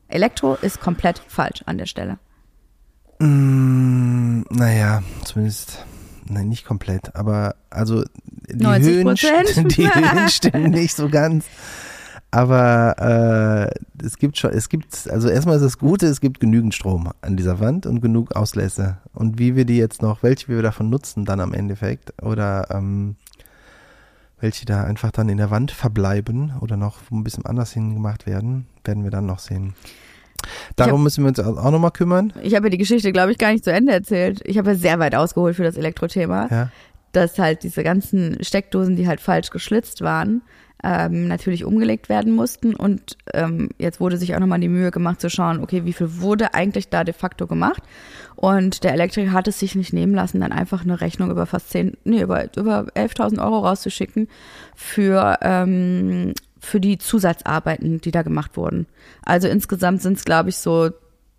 [0.07, 2.19] Elektro ist komplett falsch an der Stelle.
[3.19, 5.85] Mm, naja, zumindest,
[6.25, 8.03] nein, nicht komplett, aber also
[8.47, 11.45] die 90 Höhen, die Höhen stimmen nicht so ganz.
[12.29, 16.75] Aber äh, es gibt schon, es gibt, also erstmal ist das Gute, es gibt genügend
[16.75, 18.97] Strom an dieser Wand und genug Auslässe.
[19.13, 23.15] Und wie wir die jetzt noch, welche wir davon nutzen dann am Endeffekt oder ähm,
[24.39, 28.67] welche da einfach dann in der Wand verbleiben oder noch ein bisschen anders hingemacht werden,
[28.83, 29.73] werden wir dann noch sehen.
[30.75, 32.33] Darum müssen wir uns auch nochmal kümmern.
[32.43, 34.41] Ich habe ja die Geschichte, glaube ich, gar nicht zu Ende erzählt.
[34.45, 36.47] Ich habe ja sehr weit ausgeholt für das Elektrothema.
[36.51, 36.69] Ja.
[37.13, 40.43] dass halt diese ganzen Steckdosen, die halt falsch geschlitzt waren,
[40.83, 42.75] ähm, natürlich umgelegt werden mussten.
[42.75, 46.19] Und ähm, jetzt wurde sich auch nochmal die Mühe gemacht zu schauen, okay, wie viel
[46.19, 47.81] wurde eigentlich da de facto gemacht?
[48.35, 51.71] Und der Elektriker hat es sich nicht nehmen lassen, dann einfach eine Rechnung über fast
[51.71, 54.27] 10, nee, über, über 11.000 Euro rauszuschicken
[54.75, 58.85] für, ähm, für die Zusatzarbeiten, die da gemacht wurden.
[59.23, 60.91] Also insgesamt sind es, glaube ich, so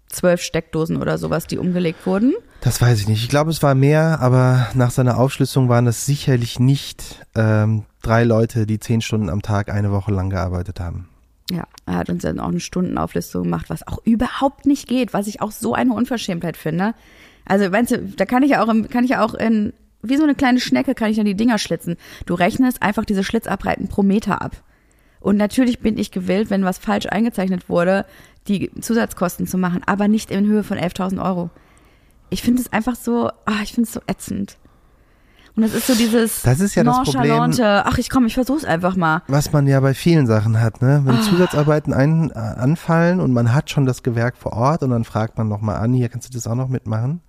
[0.09, 2.35] zwölf Steckdosen oder sowas, die umgelegt wurden.
[2.61, 3.22] Das weiß ich nicht.
[3.22, 8.24] Ich glaube, es war mehr, aber nach seiner Aufschlüsselung waren es sicherlich nicht ähm, drei
[8.24, 11.08] Leute, die zehn Stunden am Tag eine Woche lang gearbeitet haben.
[11.50, 15.26] Ja, er hat uns dann auch eine Stundenauflistung gemacht, was auch überhaupt nicht geht, was
[15.26, 16.94] ich auch so eine Unverschämtheit finde.
[17.46, 20.24] Also, weißt du, da kann ich ja auch, kann ich ja auch in, wie so
[20.24, 21.96] eine kleine Schnecke kann ich dann die Dinger schlitzen.
[22.26, 24.62] Du rechnest einfach diese Schlitzabreiten pro Meter ab.
[25.20, 28.04] Und natürlich bin ich gewillt, wenn was falsch eingezeichnet wurde,
[28.46, 31.50] die Zusatzkosten zu machen, aber nicht in Höhe von 11.000 Euro.
[32.30, 34.58] Ich finde es einfach so, ah, ich finde es so ätzend.
[35.59, 37.53] Und das ist so dieses Das ist ja das Problem.
[37.61, 39.23] ach, ich komm, ich versuch's einfach mal.
[39.27, 41.03] Was man ja bei vielen Sachen hat, ne?
[41.05, 45.03] Wenn Zusatzarbeiten ein, äh, anfallen und man hat schon das Gewerk vor Ort und dann
[45.03, 47.23] fragt man nochmal an, hier kannst du das auch noch mitmachen.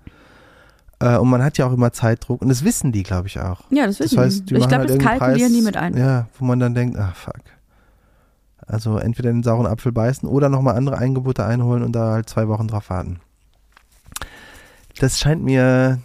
[1.00, 3.62] Äh, und man hat ja auch immer Zeitdruck und das wissen die, glaube ich, auch.
[3.72, 4.58] Ja, das wissen Das heißt, die.
[4.58, 5.98] Ich glaube, halt das kalkulieren Preis, die mit ein.
[5.98, 7.34] Ja, wo man dann denkt, ah fuck.
[8.68, 12.48] Also entweder den sauren Apfel beißen oder nochmal andere Eingebote einholen und da halt zwei
[12.48, 13.22] Wochen drauf warten.
[15.00, 15.98] Das scheint mir,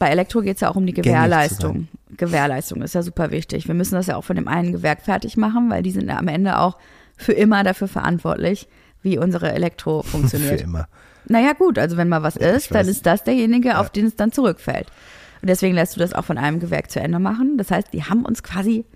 [0.00, 1.86] Bei Elektro geht es ja auch um die Gewährleistung.
[2.16, 3.68] Gewährleistung ist ja super wichtig.
[3.68, 6.16] Wir müssen das ja auch von dem einen Gewerk fertig machen, weil die sind ja
[6.16, 6.78] am Ende auch
[7.18, 8.66] für immer dafür verantwortlich,
[9.02, 10.62] wie unsere Elektro für funktioniert.
[10.62, 10.88] immer.
[11.26, 12.88] naja gut, also wenn mal was ist, dann weiß.
[12.88, 14.86] ist das derjenige, auf den es dann zurückfällt.
[15.42, 17.58] Und deswegen lässt du das auch von einem Gewerk zu Ende machen.
[17.58, 18.86] Das heißt, die haben uns quasi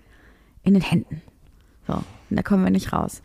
[0.63, 1.21] in den Händen.
[1.85, 3.21] So, und da kommen wir nicht raus.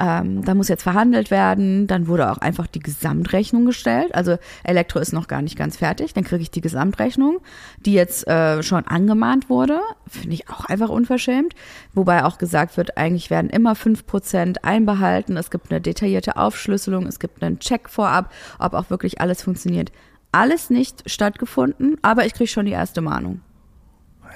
[0.00, 1.86] Ähm, da muss jetzt verhandelt werden.
[1.86, 4.14] Dann wurde auch einfach die Gesamtrechnung gestellt.
[4.14, 6.14] Also Elektro ist noch gar nicht ganz fertig.
[6.14, 7.40] Dann kriege ich die Gesamtrechnung,
[7.84, 9.80] die jetzt äh, schon angemahnt wurde.
[10.08, 11.54] Finde ich auch einfach unverschämt.
[11.92, 15.36] Wobei auch gesagt wird, eigentlich werden immer fünf Prozent einbehalten.
[15.36, 17.06] Es gibt eine detaillierte Aufschlüsselung.
[17.06, 19.92] Es gibt einen Check vorab, ob auch wirklich alles funktioniert.
[20.32, 23.42] Alles nicht stattgefunden, aber ich kriege schon die erste Mahnung.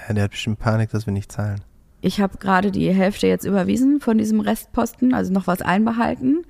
[0.08, 1.60] Ja, der hat bestimmt Panik, dass wir nicht zahlen.
[2.04, 6.44] Ich habe gerade die Hälfte jetzt überwiesen von diesem Restposten, also noch was einbehalten.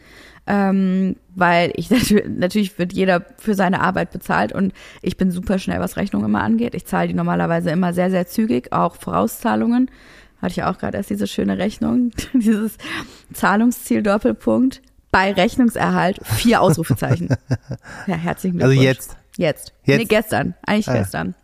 [0.47, 5.59] ähm, weil ich natürlich, natürlich wird jeder für seine Arbeit bezahlt und ich bin super
[5.59, 6.75] schnell, was Rechnung immer angeht.
[6.75, 9.90] Ich zahle die normalerweise immer sehr, sehr zügig, auch Vorauszahlungen.
[10.43, 12.77] Hatte ich auch gerade erst diese schöne Rechnung, dieses
[13.33, 17.29] Zahlungsziel Doppelpunkt bei Rechnungserhalt vier Ausrufezeichen.
[18.07, 18.85] ja, herzlichen Also Glückwunsch.
[18.99, 19.17] jetzt.
[19.37, 19.73] Jetzt.
[19.85, 19.99] Jetzt?
[19.99, 20.55] Nee, gestern.
[20.67, 21.35] Eigentlich Ah, gestern.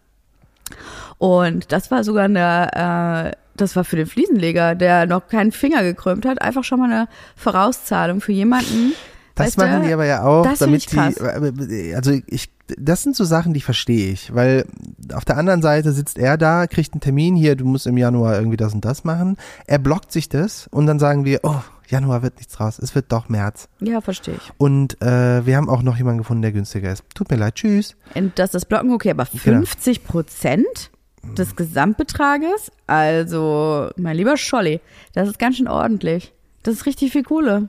[1.19, 5.83] Und das war sogar eine, äh, das war für den Fliesenleger, der noch keinen Finger
[5.83, 8.93] gekrümmt hat, einfach schon mal eine Vorauszahlung für jemanden.
[9.35, 11.15] Das machen du, die aber ja auch, damit ich krass.
[11.15, 14.67] die, also ich, das sind so Sachen, die verstehe ich, weil
[15.15, 18.37] auf der anderen Seite sitzt er da, kriegt einen Termin hier, du musst im Januar
[18.37, 19.37] irgendwie das und das machen.
[19.67, 23.11] Er blockt sich das und dann sagen wir, oh, Januar wird nichts raus, es wird
[23.13, 23.69] doch März.
[23.81, 24.53] Ja, verstehe ich.
[24.59, 27.03] Und äh, wir haben auch noch jemanden gefunden, der günstiger ist.
[27.15, 27.97] Tut mir leid, tschüss.
[28.15, 29.59] Und das ist Blocken okay, aber Genau.
[29.59, 30.91] 50 Prozent
[31.37, 32.73] des Gesamtbetrages?
[32.87, 34.81] Also, mein lieber Scholli,
[35.15, 36.33] das ist ganz schön ordentlich.
[36.63, 37.69] Das ist richtig viel Kohle.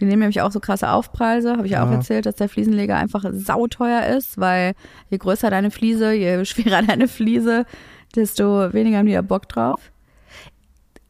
[0.00, 1.96] Die nehmen nämlich auch so krasse Aufpreise, habe ich ja auch Ja.
[1.96, 4.74] erzählt, dass der Fliesenleger einfach sauteuer ist, weil
[5.08, 7.64] je größer deine Fliese, je schwerer deine Fliese,
[8.14, 9.80] desto weniger haben die da Bock drauf.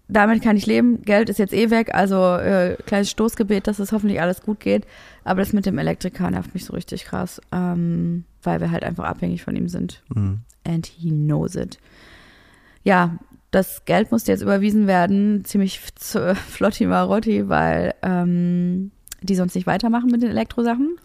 [0.09, 1.02] Damit kann ich leben.
[1.02, 4.87] Geld ist jetzt eh weg, also äh, kleines Stoßgebet, dass es hoffentlich alles gut geht.
[5.24, 9.02] Aber das mit dem Elektriker nervt mich so richtig krass, ähm, weil wir halt einfach
[9.05, 10.05] abhängig von ihm sind.
[10.14, 10.42] Mhm.
[10.66, 11.79] And he knows it.
[12.83, 13.18] Ja,
[13.50, 15.81] das Geld musste jetzt überwiesen werden, ziemlich
[16.48, 18.90] flotti marotti, weil ähm,
[19.22, 20.96] die sonst nicht weitermachen mit den Elektrosachen.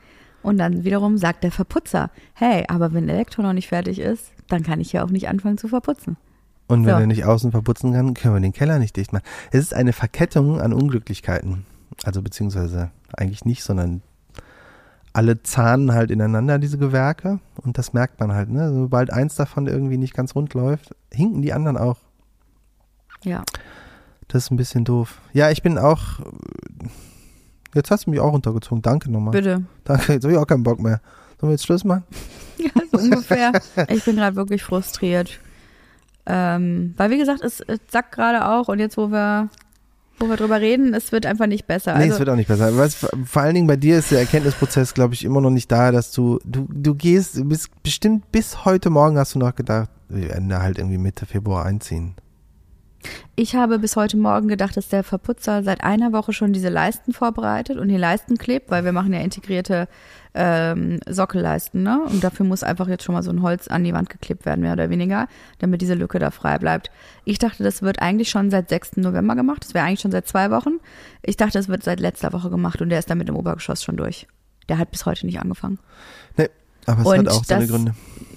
[0.43, 4.63] Und dann wiederum sagt der Verputzer, hey, aber wenn Elektro noch nicht fertig ist, dann
[4.63, 6.17] kann ich ja auch nicht anfangen zu verputzen.
[6.67, 6.99] Und wenn So.
[7.01, 9.23] er nicht außen verputzen kann, können wir den Keller nicht dicht machen.
[9.51, 11.65] Es ist eine Verkettung an Unglücklichkeiten.
[12.05, 14.01] Also beziehungsweise eigentlich nicht, sondern
[15.13, 17.39] alle zahnen halt ineinander, diese Gewerke.
[17.57, 18.71] Und das merkt man halt, ne?
[18.73, 21.97] Sobald eins davon irgendwie nicht ganz rund läuft, hinken die anderen auch.
[23.23, 23.43] Ja.
[24.27, 25.19] Das ist ein bisschen doof.
[25.33, 26.19] Ja, ich bin auch.
[27.73, 28.81] Jetzt hast du mich auch runtergezogen.
[28.81, 29.31] Danke nochmal.
[29.31, 29.63] Bitte.
[29.83, 31.01] Danke, jetzt habe ich auch keinen Bock mehr.
[31.39, 32.03] Sollen wir jetzt Schluss machen?
[32.57, 33.53] Ja, so ungefähr.
[33.87, 35.39] Ich bin gerade wirklich frustriert.
[36.27, 39.49] Ähm, weil wie gesagt, es, es sackt gerade auch und jetzt, wo wir,
[40.21, 41.95] wo wir drüber reden, es wird einfach nicht besser.
[41.97, 42.77] Nee, Also, es wird auch nicht besser.
[42.77, 45.91] Was, vor allen Dingen bei dir ist der Erkenntnisprozess, glaube ich, immer noch nicht da,
[45.91, 50.29] dass du, du, du gehst, bist bestimmt bis heute Morgen hast du noch gedacht, wir
[50.29, 52.15] werden da halt irgendwie Mitte Februar einziehen.
[53.35, 57.13] Ich habe bis heute Morgen gedacht, dass der Verputzer seit einer Woche schon diese Leisten
[57.13, 59.87] vorbereitet und die Leisten klebt, weil wir machen ja integrierte
[60.33, 62.01] ähm, Sockelleisten, ne?
[62.09, 64.61] Und dafür muss einfach jetzt schon mal so ein Holz an die Wand geklebt werden,
[64.61, 65.27] mehr oder weniger,
[65.59, 66.91] damit diese Lücke da frei bleibt.
[67.25, 68.97] Ich dachte, das wird eigentlich schon seit 6.
[68.97, 69.63] November gemacht.
[69.63, 70.79] Das wäre eigentlich schon seit zwei Wochen.
[71.21, 73.97] Ich dachte, das wird seit letzter Woche gemacht und der ist damit im Obergeschoss schon
[73.97, 74.27] durch.
[74.69, 75.79] Der hat bis heute nicht angefangen.
[76.37, 76.49] Nee,
[76.85, 77.93] aber es Und hat auch seine das- Gründe.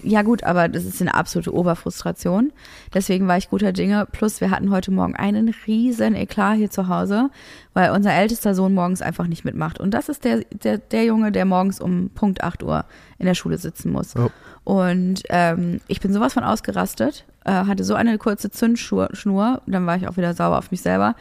[0.06, 2.52] Ja gut, aber das ist eine absolute Oberfrustration.
[2.92, 4.06] Deswegen war ich guter Dinge.
[4.12, 7.30] Plus wir hatten heute Morgen einen riesen Eklat hier zu Hause,
[7.72, 9.80] weil unser ältester Sohn morgens einfach nicht mitmacht.
[9.80, 12.84] Und das ist der, der, der Junge, der morgens um Punkt 8 Uhr
[13.18, 14.14] in der Schule sitzen muss.
[14.14, 14.28] Oh.
[14.64, 19.86] Und ähm, ich bin sowas von ausgerastet, äh, hatte so eine kurze Zündschnur, Schnur, dann
[19.86, 21.16] war ich auch wieder sauer auf mich selber,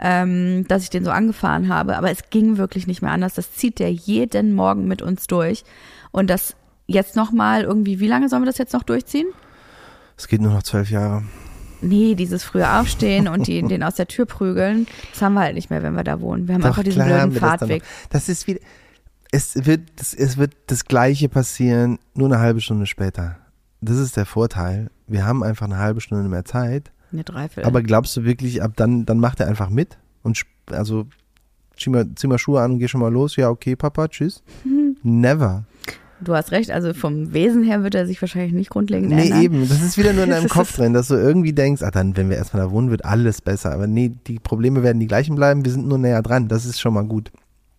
[0.00, 1.96] ähm, dass ich den so angefahren habe.
[1.96, 3.34] Aber es ging wirklich nicht mehr anders.
[3.34, 5.62] Das zieht der jeden Morgen mit uns durch.
[6.10, 9.26] Und das jetzt nochmal irgendwie, wie lange sollen wir das jetzt noch durchziehen?
[10.16, 11.22] Es geht nur noch zwölf Jahre.
[11.80, 15.54] Nee, dieses frühe Aufstehen und die, den aus der Tür prügeln, das haben wir halt
[15.54, 16.48] nicht mehr, wenn wir da wohnen.
[16.48, 17.82] Wir haben Doch, einfach diesen blöden das Fahrtweg.
[17.82, 18.08] noch.
[18.10, 18.60] Das ist wieder,
[19.32, 23.36] es wird, das, es wird das Gleiche passieren, nur eine halbe Stunde später.
[23.80, 24.90] Das ist der Vorteil.
[25.06, 26.90] Wir haben einfach eine halbe Stunde mehr Zeit.
[27.12, 27.66] Eine Dreiviertel.
[27.66, 31.06] Aber glaubst du wirklich, ab dann, dann macht er einfach mit und also
[31.76, 33.36] zieh mal, zieh mal Schuhe an und geh schon mal los.
[33.36, 34.42] Ja, okay, Papa, tschüss.
[35.02, 35.64] Never.
[36.24, 39.42] Du hast recht, also vom Wesen her wird er sich wahrscheinlich nicht grundlegend Nee, ändern.
[39.42, 39.68] eben.
[39.68, 42.28] Das ist wieder nur in deinem Kopf drin, dass du irgendwie denkst, ach dann, wenn
[42.30, 43.72] wir erstmal da wohnen, wird alles besser.
[43.72, 45.64] Aber nee, die Probleme werden die gleichen bleiben.
[45.64, 46.48] Wir sind nur näher dran.
[46.48, 47.30] Das ist schon mal gut.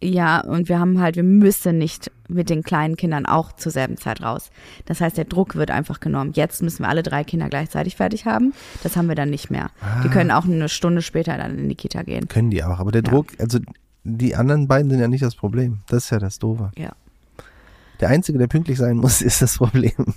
[0.04, 3.98] Ja, und wir haben halt, wir müssen nicht mit den kleinen Kindern auch zur selben
[3.98, 4.52] Zeit raus.
[4.86, 6.32] Das heißt, der Druck wird einfach genommen.
[6.36, 8.54] Jetzt müssen wir alle drei Kinder gleichzeitig fertig haben.
[8.84, 9.68] Das haben wir dann nicht mehr.
[9.82, 10.02] Ah.
[10.04, 12.28] Die können auch eine Stunde später dann in die Kita gehen.
[12.28, 12.80] Können die auch.
[12.80, 13.10] Aber der Ja.
[13.10, 13.60] Druck, also
[14.04, 15.80] die anderen beiden sind ja nicht das Problem.
[15.88, 16.72] Das ist ja das Doofe.
[16.78, 16.92] Ja.
[18.00, 20.14] Der Einzige, der pünktlich sein muss, ist das Problem.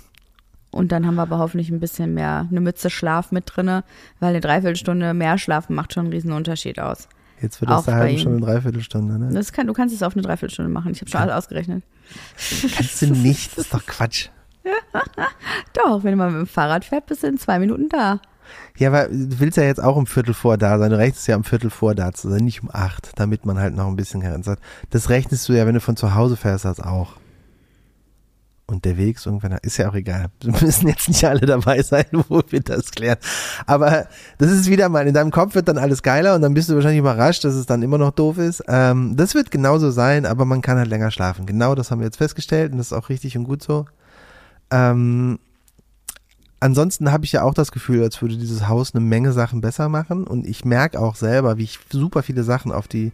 [0.71, 3.83] Und dann haben wir aber hoffentlich ein bisschen mehr, eine Mütze Schlaf mit drinne,
[4.19, 7.07] weil eine Dreiviertelstunde mehr schlafen macht schon einen riesen Unterschied aus.
[7.41, 8.19] Jetzt wird das eine halbe ihm.
[8.19, 9.17] Stunde, dreiviertelstunde.
[9.17, 9.33] Ne?
[9.33, 10.91] Das kann, du kannst es auf eine Dreiviertelstunde machen.
[10.91, 11.83] Ich habe schon alles ausgerechnet.
[12.75, 13.51] Kannst du nicht.
[13.57, 14.29] Das ist doch Quatsch.
[15.73, 18.19] Doch, wenn du mal mit dem Fahrrad fährt, bist du in zwei Minuten da.
[18.77, 20.91] Ja, aber du willst ja jetzt auch um Viertel vor da sein.
[20.91, 23.75] Du rechnest ja um Viertel vor da zu sein, nicht um acht, damit man halt
[23.75, 24.59] noch ein bisschen Karenz hat.
[24.89, 27.13] Das rechnest du ja, wenn du von zu Hause fährst, das auch.
[28.69, 30.27] Und der Weg ist irgendwann, ist ja auch egal.
[30.41, 33.17] Wir müssen jetzt nicht alle dabei sein, wo wir das klären.
[33.65, 36.69] Aber das ist wieder mal, in deinem Kopf wird dann alles geiler und dann bist
[36.69, 38.63] du wahrscheinlich überrascht, dass es dann immer noch doof ist.
[38.67, 41.45] Ähm, das wird genauso sein, aber man kann halt länger schlafen.
[41.45, 43.85] Genau das haben wir jetzt festgestellt und das ist auch richtig und gut so.
[44.71, 45.39] Ähm,
[46.59, 49.89] ansonsten habe ich ja auch das Gefühl, als würde dieses Haus eine Menge Sachen besser
[49.89, 50.27] machen.
[50.27, 53.11] Und ich merke auch selber, wie ich super viele Sachen auf die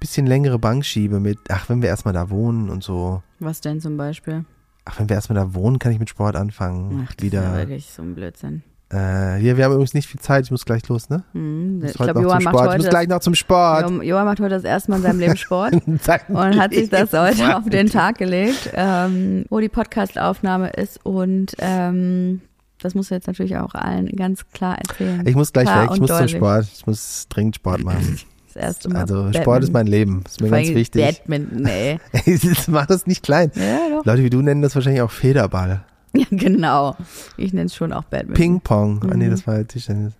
[0.00, 3.22] bisschen längere Bank schiebe mit, ach, wenn wir erstmal da wohnen und so.
[3.40, 4.44] Was denn zum Beispiel?
[4.90, 7.06] Ach, wenn wir erstmal da wohnen, kann ich mit Sport anfangen.
[7.08, 7.42] Ach, das Wieder.
[7.52, 8.62] ist wirklich so ein Blödsinn.
[8.90, 10.46] Äh, ja, wir haben übrigens nicht viel Zeit.
[10.46, 11.22] Ich muss gleich los, ne?
[11.32, 12.64] Hm, Ich, heute glaube, Johann zum macht Sport.
[12.64, 13.90] Ich heute muss das, gleich noch zum Sport.
[13.90, 15.74] Jo- Johann macht heute das erste Mal in seinem Leben Sport.
[16.28, 21.04] Und hat sich das heute auf den Tag gelegt, ähm, wo die Podcast-Aufnahme ist.
[21.04, 22.40] Und ähm,
[22.80, 25.22] das muss er jetzt natürlich auch allen ganz klar erzählen.
[25.26, 25.90] Ich muss gleich Klar weg.
[25.92, 26.36] Ich muss zum deutlich.
[26.36, 26.66] Sport.
[26.74, 28.18] Ich muss dringend Sport machen.
[28.54, 29.00] Das erste Mal.
[29.02, 29.32] Also.
[29.32, 30.24] Sport ist mein Leben.
[30.26, 31.02] Ist mir Vor ganz wichtig.
[31.04, 31.98] Badminton, ey.
[32.68, 33.50] Mach das nicht klein.
[33.54, 34.00] Ja.
[34.04, 35.84] Leute wie du nennen das wahrscheinlich auch Federball.
[36.14, 36.96] Ja, genau.
[37.36, 38.34] Ich nenne es schon auch Badminton.
[38.34, 39.02] Ping-Pong.
[39.10, 39.30] Ah, nee, Mhm.
[39.30, 40.14] das war halt Tischtennis.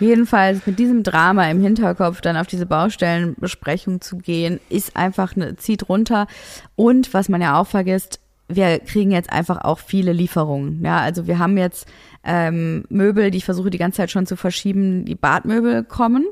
[0.00, 5.56] Jedenfalls mit diesem Drama im Hinterkopf dann auf diese Baustellenbesprechung zu gehen, ist einfach eine,
[5.56, 6.26] zieht runter.
[6.74, 10.82] Und was man ja auch vergisst, wir kriegen jetzt einfach auch viele Lieferungen.
[10.84, 11.86] Ja, also wir haben jetzt
[12.24, 16.24] ähm, Möbel, die ich versuche die ganze Zeit schon zu verschieben, die Badmöbel kommen.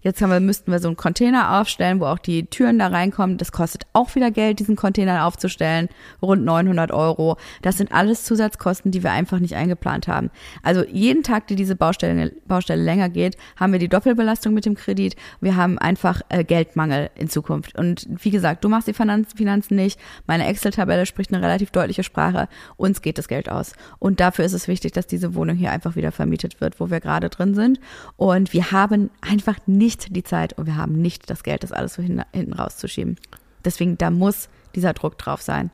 [0.00, 3.36] Jetzt haben wir, müssten wir so einen Container aufstellen, wo auch die Türen da reinkommen.
[3.36, 5.88] Das kostet auch wieder Geld, diesen Container aufzustellen.
[6.22, 7.36] Rund 900 Euro.
[7.62, 10.30] Das sind alles Zusatzkosten, die wir einfach nicht eingeplant haben.
[10.62, 14.76] Also jeden Tag, die diese Baustelle, Baustelle länger geht, haben wir die Doppelbelastung mit dem
[14.76, 15.16] Kredit.
[15.40, 17.76] Wir haben einfach äh, Geldmangel in Zukunft.
[17.76, 19.98] Und wie gesagt, du machst die Finanz Finanzen nicht.
[20.28, 22.48] Meine Excel-Tabelle spricht eine relativ deutliche Sprache.
[22.76, 23.72] Uns geht das Geld aus.
[23.98, 27.00] Und dafür ist es wichtig, dass diese Wohnung hier einfach wieder vermietet wird, wo wir
[27.00, 27.80] gerade drin sind.
[28.16, 31.94] Und wir haben einfach nicht die Zeit und wir haben nicht das Geld, das alles
[31.94, 33.16] so hin, hinten rauszuschieben.
[33.64, 35.70] Deswegen, da muss dieser Druck drauf sein.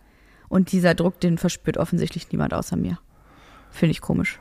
[0.48, 2.98] Und dieser Druck, den verspürt offensichtlich niemand außer mir.
[3.70, 4.38] Finde ich komisch.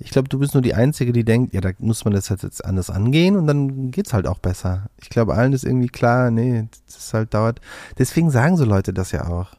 [0.00, 2.64] Ich glaube, du bist nur die Einzige, die denkt, ja, da muss man das jetzt
[2.64, 4.86] anders angehen und dann geht's halt auch besser.
[5.00, 7.60] Ich glaube, allen ist irgendwie klar, nee, das halt dauert.
[7.98, 9.54] Deswegen sagen so Leute das ja auch.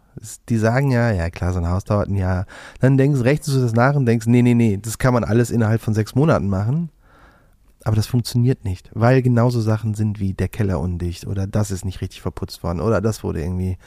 [0.48, 2.46] Die sagen ja, ja klar, so ein Haus dauert ein Jahr.
[2.80, 5.52] Dann denkst, rechnest du das nach und denkst, nee, nee, nee, das kann man alles
[5.52, 6.90] innerhalb von sechs Monaten machen.
[7.84, 11.86] Aber das funktioniert nicht, weil genauso Sachen sind wie der Keller undicht oder das ist
[11.86, 13.78] nicht richtig verputzt worden oder das wurde irgendwie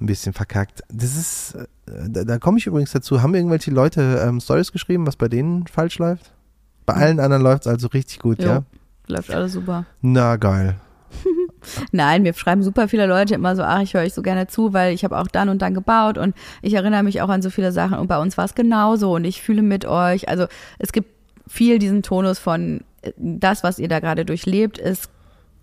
[0.00, 0.82] ein bisschen verkackt.
[0.92, 3.22] Das ist, äh, da, da komme ich übrigens dazu.
[3.22, 6.32] Haben irgendwelche Leute ähm, Stories geschrieben, was bei denen falsch läuft?
[6.84, 8.48] Bei allen anderen läuft es also richtig gut, Jo.
[8.48, 8.62] ja?
[9.08, 9.86] Läuft alles super.
[10.02, 10.76] Na geil.
[11.92, 14.72] Nein, mir schreiben super viele Leute immer so, ach, ich höre euch so gerne zu,
[14.72, 17.50] weil ich habe auch dann und dann gebaut und ich erinnere mich auch an so
[17.50, 20.28] viele Sachen und bei uns war es genauso und ich fühle mit euch.
[20.28, 20.46] Also
[20.78, 21.08] es gibt
[21.48, 22.80] viel diesen Tonus von
[23.16, 25.10] das, was ihr da gerade durchlebt, ist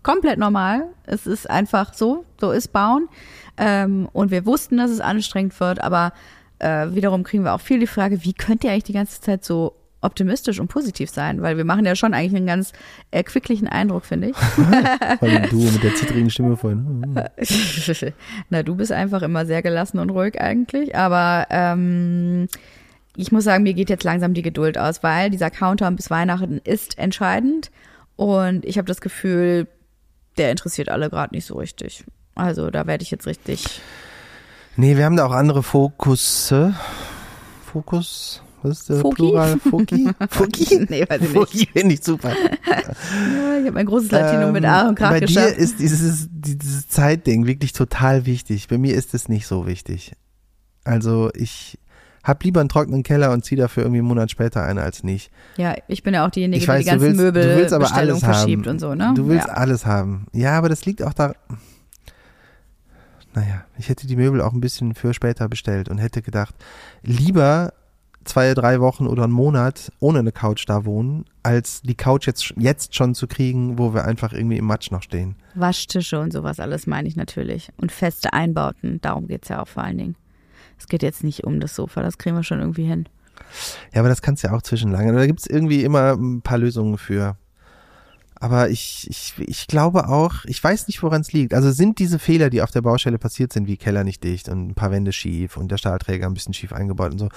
[0.03, 0.89] komplett normal.
[1.05, 3.07] Es ist einfach so, so ist Bauen.
[3.57, 6.13] Ähm, und wir wussten, dass es anstrengend wird, aber
[6.59, 9.43] äh, wiederum kriegen wir auch viel die Frage, wie könnt ihr eigentlich die ganze Zeit
[9.43, 11.41] so optimistisch und positiv sein?
[11.41, 12.73] Weil wir machen ja schon eigentlich einen ganz
[13.11, 14.37] erquicklichen Eindruck, finde ich.
[15.19, 17.15] Vor allem du mit der zittrigen Stimme vorhin.
[18.49, 22.47] Na, du bist einfach immer sehr gelassen und ruhig eigentlich, aber ähm,
[23.15, 26.59] ich muss sagen, mir geht jetzt langsam die Geduld aus, weil dieser Countdown bis Weihnachten
[26.63, 27.71] ist entscheidend
[28.15, 29.67] und ich habe das Gefühl,
[30.37, 32.03] der interessiert alle gerade nicht so richtig.
[32.35, 33.81] Also da werde ich jetzt richtig.
[34.75, 36.73] Nee, wir haben da auch andere Fokusse.
[37.71, 38.41] Fokus?
[38.63, 39.15] Was ist der Foki?
[39.15, 39.59] Plural?
[39.59, 40.09] Foki?
[40.29, 40.85] Foki?
[40.89, 41.33] Nee, weiß ich nicht.
[41.33, 42.29] Foki finde ich super.
[42.29, 45.57] Ja, ich habe mein großes Latino mit Ähm, Aaron und Krach Bei dir geschafft.
[45.57, 48.69] ist dieses, dieses Zeitding wirklich total wichtig.
[48.69, 50.13] Bei mir ist es nicht so wichtig.
[50.85, 51.77] Also ich
[52.23, 55.29] hab lieber einen trockenen Keller und zieh dafür irgendwie einen Monat später ein als nicht.
[55.57, 57.73] Ja, ich bin ja auch diejenige, Ich weiß, die die du ganzen willst, du willst
[57.73, 58.73] aber Möbelbestellungen alles verschiebt haben.
[58.73, 59.13] und so, ne?
[59.15, 59.53] Du willst ja.
[59.53, 60.27] alles haben.
[60.31, 61.33] Ja, aber das liegt auch da.
[63.35, 66.55] Naja, ich hätte die Möbel auch ein bisschen für später bestellt und hätte gedacht,
[67.01, 67.73] lieber
[68.25, 72.53] zwei, drei Wochen oder einen Monat ohne eine Couch da wohnen, als die Couch jetzt,
[72.57, 75.35] jetzt schon zu kriegen, wo wir einfach irgendwie im Matsch noch stehen.
[75.55, 77.69] Waschtische und sowas alles meine ich natürlich.
[77.77, 80.15] Und feste Einbauten, darum geht's ja auch vor allen Dingen.
[80.83, 83.07] Es geht jetzt nicht um das Sofa, das kriegen wir schon irgendwie hin.
[83.93, 85.15] Ja, aber das kannst du ja auch zwischenlangen.
[85.15, 87.37] Da gibt's irgendwie immer ein paar Lösungen für.
[88.35, 91.53] Aber ich, ich, ich glaube auch, ich weiß nicht, woran es liegt.
[91.53, 94.71] Also sind diese Fehler, die auf der Baustelle passiert sind, wie Keller nicht dicht und
[94.71, 97.29] ein paar Wände schief und der Stahlträger ein bisschen schief eingebaut und so,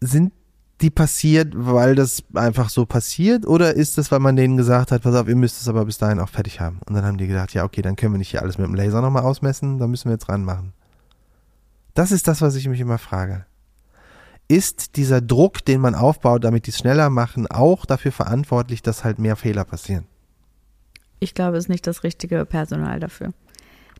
[0.00, 0.32] sind
[0.80, 5.02] die passiert, weil das einfach so passiert oder ist das, weil man denen gesagt hat,
[5.02, 6.80] pass auf, ihr müsst es aber bis dahin auch fertig haben?
[6.88, 8.74] Und dann haben die gedacht, ja, okay, dann können wir nicht hier alles mit dem
[8.74, 10.72] Laser nochmal ausmessen, da müssen wir jetzt ranmachen.
[11.96, 13.44] Das ist das, was ich mich immer frage
[14.48, 19.04] ist dieser Druck, den man aufbaut, damit die es schneller machen, auch dafür verantwortlich, dass
[19.04, 20.06] halt mehr Fehler passieren.
[21.18, 23.32] Ich glaube, es ist nicht das richtige Personal dafür.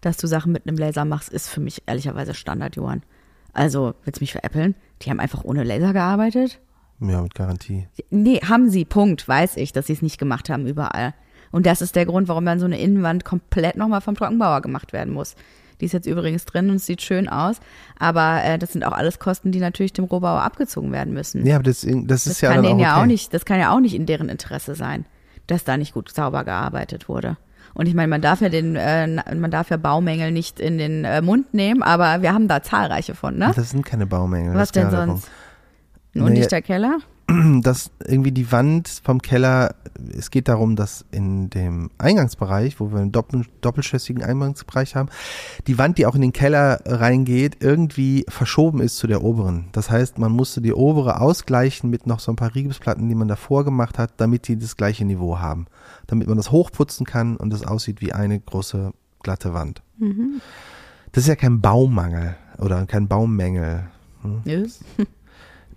[0.03, 3.03] Dass du Sachen mit einem Laser machst, ist für mich ehrlicherweise Standard, Johann.
[3.55, 4.75] Also, willst du mich veräppeln?
[5.03, 6.61] Die haben einfach ohne Laser gearbeitet?
[7.01, 7.89] Ja, mit Garantie.
[8.11, 11.15] Nee, haben sie, Punkt, weiß ich, dass sie es nicht gemacht haben überall.
[11.53, 14.93] Und das ist der Grund, warum dann so eine Innenwand komplett nochmal vom Trockenbauer gemacht
[14.93, 15.35] werden muss.
[15.81, 17.57] Die ist jetzt übrigens drin und es sieht schön aus.
[17.99, 21.47] Aber äh, das sind auch alles Kosten, die natürlich dem Rohbauer abgezogen werden müssen.
[21.47, 23.03] Ja, aber das, das ist das ja kann dann auch ja okay.
[23.03, 25.05] auch nicht, das kann ja auch nicht in deren Interesse sein,
[25.47, 27.37] dass da nicht gut sauber gearbeitet wurde.
[27.74, 31.05] Und ich meine, man darf ja den, äh, man darf ja Baumängel nicht in den
[31.05, 33.53] äh, Mund nehmen, aber wir haben da zahlreiche von, ne?
[33.55, 34.55] Das sind keine Baumängel.
[34.55, 35.29] Was denn sonst?
[36.14, 36.99] Ein undichter Keller?
[37.62, 39.74] Dass irgendwie die Wand vom Keller,
[40.16, 45.09] es geht darum, dass in dem Eingangsbereich, wo wir einen doppel, doppelschössigen Eingangsbereich haben,
[45.66, 49.68] die Wand, die auch in den Keller reingeht, irgendwie verschoben ist zu der oberen.
[49.72, 53.29] Das heißt, man musste die obere ausgleichen mit noch so ein paar Riebesplatten, die man
[53.29, 55.66] davor gemacht hat, damit die das gleiche Niveau haben.
[56.07, 58.93] Damit man das hochputzen kann und es aussieht wie eine große
[59.24, 59.83] glatte Wand.
[59.99, 60.41] Mhm.
[61.11, 63.89] Das ist ja kein Baumangel oder kein Baummängel.
[64.45, 64.66] Nö.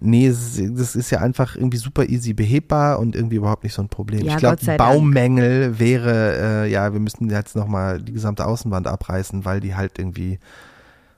[0.02, 3.90] Nee, das ist ja einfach irgendwie super easy behebbar und irgendwie überhaupt nicht so ein
[3.90, 4.22] Problem.
[4.22, 4.92] Ja, ich glaube, sei Dank.
[4.92, 10.00] Baumängel wäre, äh, ja, wir müssten jetzt nochmal die gesamte Außenwand abreißen, weil die halt
[10.00, 10.40] irgendwie,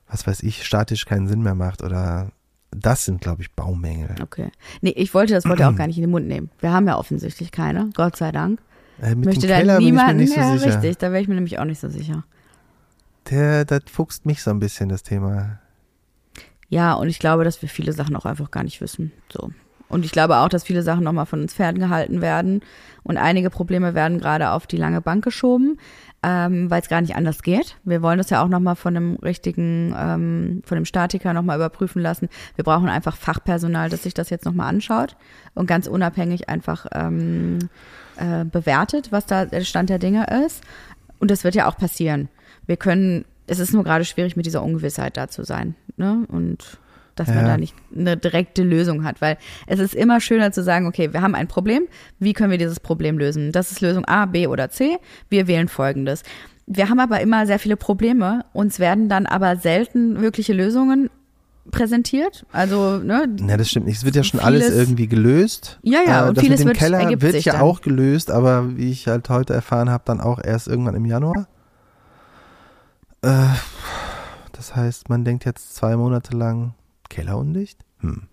[0.09, 2.32] was weiß ich, statisch keinen Sinn mehr macht oder
[2.71, 4.15] das sind, glaube ich, Baumängel.
[4.21, 4.49] Okay.
[4.82, 6.49] Nee, ich wollte das ja auch gar nicht in den Mund nehmen.
[6.59, 8.61] Wir haben ja offensichtlich keine, Gott sei Dank.
[9.01, 10.82] Äh, mit Möchte dem da Keller niemanden, bin ich mir ja, nicht so sicher.
[10.82, 12.23] richtig, da wäre ich mir nämlich auch nicht so sicher.
[13.29, 15.59] Der, das fuchst mich so ein bisschen, das Thema.
[16.72, 19.11] Ja, und ich glaube, dass wir viele Sachen auch einfach gar nicht wissen.
[19.30, 19.51] So.
[19.89, 22.61] Und ich glaube auch, dass viele Sachen nochmal von uns ferngehalten werden.
[23.03, 25.78] Und einige Probleme werden gerade auf die lange Bank geschoben,
[26.24, 27.76] ähm, weil es gar nicht anders geht.
[27.84, 32.01] Wir wollen das ja auch nochmal von einem richtigen, ähm, von dem Statiker nochmal überprüfen
[32.01, 32.30] lassen.
[32.55, 35.17] Wir brauchen einfach Fachpersonal, das sich das jetzt nochmal anschaut
[35.55, 37.59] und ganz unabhängig einfach ähm,
[38.15, 40.63] äh, bewertet, was da der Stand der Dinge ist.
[41.19, 42.30] Und das wird ja auch passieren.
[42.65, 45.75] Wir können, es ist nur gerade schwierig, mit dieser Ungewissheit da zu sein.
[45.97, 46.25] Ne?
[46.29, 46.79] Und
[47.15, 47.43] dass man Ja.
[47.47, 49.19] da nicht eine direkte Lösung hat.
[49.21, 49.37] Weil
[49.67, 51.83] es ist immer schöner zu sagen, okay, wir haben ein Problem,
[52.19, 53.51] wie können wir dieses Problem lösen?
[53.51, 54.97] Das ist Lösung A, B oder C.
[55.29, 56.23] Wir wählen folgendes.
[56.67, 58.45] Wir haben aber immer sehr viele Probleme.
[58.53, 61.09] Uns werden dann aber selten wirkliche Lösungen
[61.69, 62.45] präsentiert.
[62.51, 63.97] Also, ne, Ja, das stimmt nicht.
[63.97, 65.79] Es wird ja schon alles Vieles- irgendwie gelöst.
[65.83, 67.61] Ja, ja, Äh, und das vieles mit dem wird- Keller wird ja dann.
[67.61, 71.47] auch gelöst, aber wie ich halt heute erfahren habe, dann auch erst irgendwann im Januar.
[73.22, 73.47] Äh,
[74.51, 76.74] das heißt, man denkt jetzt zwei Monate lang
[77.09, 77.80] Keller undicht?
[77.99, 78.24] Hm.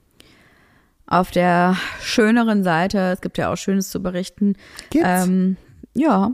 [1.07, 4.57] auf der schöneren Seite, es gibt ja auch Schönes zu berichten.
[4.91, 5.05] Geht's?
[5.07, 5.57] Ähm,
[5.95, 6.33] ja,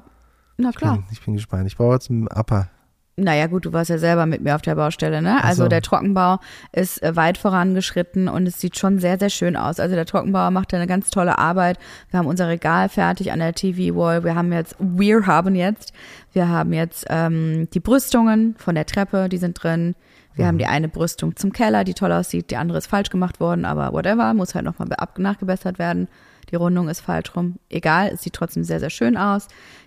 [0.57, 0.96] na klar.
[0.96, 1.66] Hm, ich bin gespannt.
[1.66, 2.68] Ich brauche jetzt einen Upper.
[3.16, 5.42] Naja, gut, du warst ja selber mit mir auf der Baustelle, ne?
[5.44, 5.68] Also so.
[5.68, 6.38] der Trockenbau
[6.72, 9.78] ist äh, weit vorangeschritten und es sieht schon sehr, sehr schön aus.
[9.78, 11.78] Also der Trockenbauer macht ja eine ganz tolle Arbeit.
[12.10, 14.24] Wir haben unser Regal fertig an der TV-Wall.
[14.24, 15.92] Wir haben jetzt, wir haben jetzt,
[16.32, 19.94] wir haben jetzt ähm, die Brüstungen von der Treppe, die sind drin.
[20.34, 22.50] Wir haben die eine Brüstung zum Keller, die toll aussieht.
[22.50, 26.08] Die andere ist falsch gemacht worden, aber whatever, muss halt nochmal ab- nachgebessert werden.
[26.50, 27.60] Die Rundung ist falsch rum.
[27.70, 29.46] Egal, es sieht trotzdem sehr, sehr schön aus.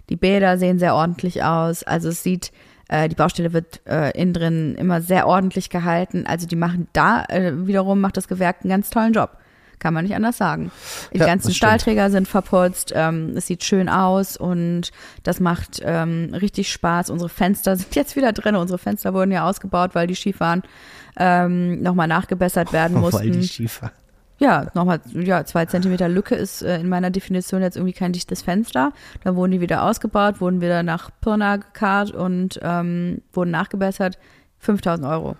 [0.10, 1.84] Die Bäder sehen sehr ordentlich aus.
[1.84, 2.54] Also es sieht,
[2.90, 6.26] äh, die Baustelle wird äh, innen drin immer sehr ordentlich gehalten.
[6.28, 9.38] Also die machen da äh, wiederum, macht das Gewerk einen ganz tollen Job.
[9.80, 10.72] Kann man nicht anders sagen.
[11.14, 11.54] Die Ja, ganzen.
[11.54, 17.12] Stahlträger sind verputzt, ähm, es sieht schön aus und das macht ähm, richtig Spaß.
[17.12, 18.56] Unsere Fenster sind jetzt wieder drin.
[18.56, 20.64] Unsere Fenster wurden ja ausgebaut, weil die schief waren,
[21.16, 23.20] ähm, nochmal nachgebessert werden mussten.
[23.30, 23.92] Weil die Schiefer.
[24.40, 28.44] Ja, nochmal, ja, zwei Zentimeter Lücke ist äh, in meiner Definition jetzt irgendwie kein dichtes
[28.44, 28.94] Fenster.
[29.24, 34.20] Dann wurden die wieder ausgebaut, wurden wieder nach Pirna gekarrt und ähm, wurden nachgebessert.
[34.60, 35.36] 5000 Euro.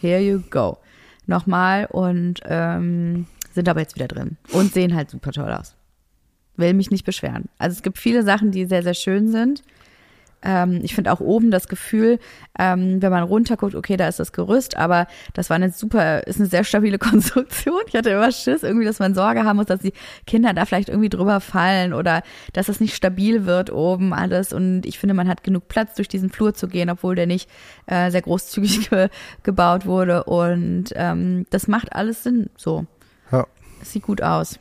[0.00, 0.78] Here you go.
[1.26, 5.74] Nochmal und ähm, sind aber jetzt wieder drin und sehen halt super toll aus.
[6.56, 7.48] Will mich nicht beschweren.
[7.58, 9.62] Also es gibt viele Sachen, die sehr, sehr schön sind.
[10.42, 12.18] Ähm, ich finde auch oben das Gefühl,
[12.58, 16.38] ähm, wenn man runterguckt, okay, da ist das Gerüst, aber das war eine super, ist
[16.38, 17.80] eine sehr stabile Konstruktion.
[17.88, 19.92] Ich hatte immer Schiss, irgendwie, dass man Sorge haben muss, dass die
[20.26, 22.22] Kinder da vielleicht irgendwie drüber fallen oder
[22.52, 24.52] dass das nicht stabil wird oben alles.
[24.52, 27.50] Und ich finde, man hat genug Platz, durch diesen Flur zu gehen, obwohl der nicht
[27.86, 29.08] äh, sehr großzügig ge
[29.42, 30.24] gebaut wurde.
[30.24, 32.86] Und ähm, das macht alles Sinn so.
[33.32, 33.46] Ja.
[33.82, 34.58] Es sieht gut aus.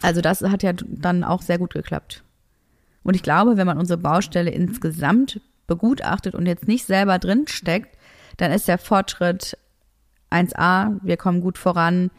[0.00, 2.22] Also das hat ja dann auch sehr gut geklappt.
[3.08, 7.96] Und ich glaube, wenn man unsere Baustelle insgesamt begutachtet und jetzt nicht selber drin steckt,
[8.36, 9.56] dann ist der Fortschritt
[10.30, 12.10] 1a, wir kommen gut voran.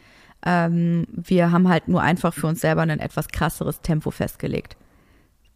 [0.44, 4.76] Ähm, wir haben halt nur einfach für uns selber ein etwas krasseres Tempo festgelegt.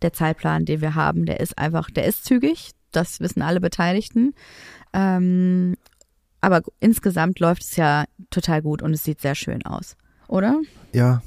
[0.03, 4.35] Der Zeitplan, den wir haben, der ist einfach, der ist zügig, das wissen alle Beteiligten.
[4.93, 5.75] Ähm,
[6.41, 9.97] aber insgesamt läuft es ja total gut und es sieht sehr schön aus,
[10.29, 10.61] oder?
[10.93, 11.23] Ja,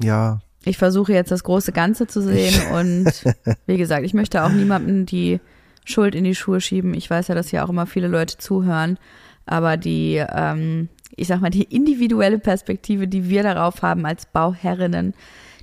[0.00, 0.38] ja.
[0.64, 3.24] Ich versuche jetzt das große Ganze zu sehen und
[3.66, 5.40] wie gesagt, ich möchte auch niemandem die
[5.84, 6.94] Schuld in die Schuhe schieben.
[6.94, 8.98] Ich weiß ja, dass hier auch immer viele Leute zuhören.
[9.46, 15.14] Aber die, ähm, ich sag mal, die individuelle Perspektive, die wir darauf haben als Bauherrinnen,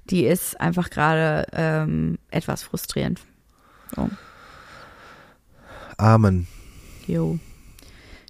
[0.10, 3.20] die ist einfach gerade ähm, etwas frustrierend.
[3.96, 4.10] So.
[5.98, 6.48] Amen.
[7.08, 7.40] Jo.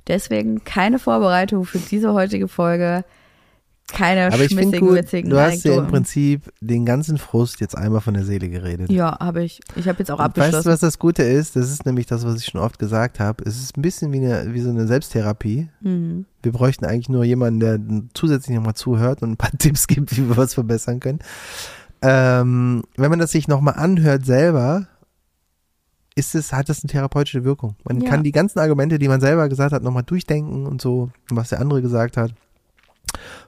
[0.07, 3.03] Deswegen keine Vorbereitung für diese heutige Folge.
[3.91, 5.87] Keine Aber ich schmissigen, gut, witzigen du hast dir im.
[5.87, 8.91] Prinzip den ganzen Frust jetzt einmal von der Seele geredet.
[8.91, 9.61] Ja, habe ich.
[9.77, 10.69] Ich habe jetzt auch Und Weißt du, abgeschlossen.
[10.71, 11.55] was das Gute ist?
[11.55, 13.43] Das ist nämlich das, was ich schon oft gesagt habe.
[13.45, 15.69] Es ist ein bisschen wie, eine, wie so eine Selbsttherapie.
[15.79, 16.25] Mhm.
[16.43, 17.79] Wir bräuchten eigentlich nur jemanden, der
[18.13, 21.19] zusätzlich nochmal zuhört und ein paar Tipps gibt, wie wir was verbessern können.
[22.01, 24.87] Ähm, wenn man das sich nochmal anhört selber,
[26.15, 27.75] ist es, hat das eine therapeutische Wirkung.
[27.85, 28.09] Man Ja.
[28.09, 31.59] kann die ganzen Argumente, die man selber gesagt hat, nochmal durchdenken und so, was der
[31.61, 32.31] andere gesagt hat,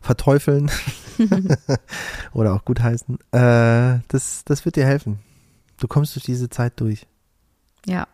[0.02, 0.70] verteufeln
[2.34, 3.16] oder auch gutheißen.
[3.32, 5.20] Äh, das, das wird dir helfen.
[5.80, 7.06] Du kommst durch diese Zeit durch.
[7.86, 8.08] Ja.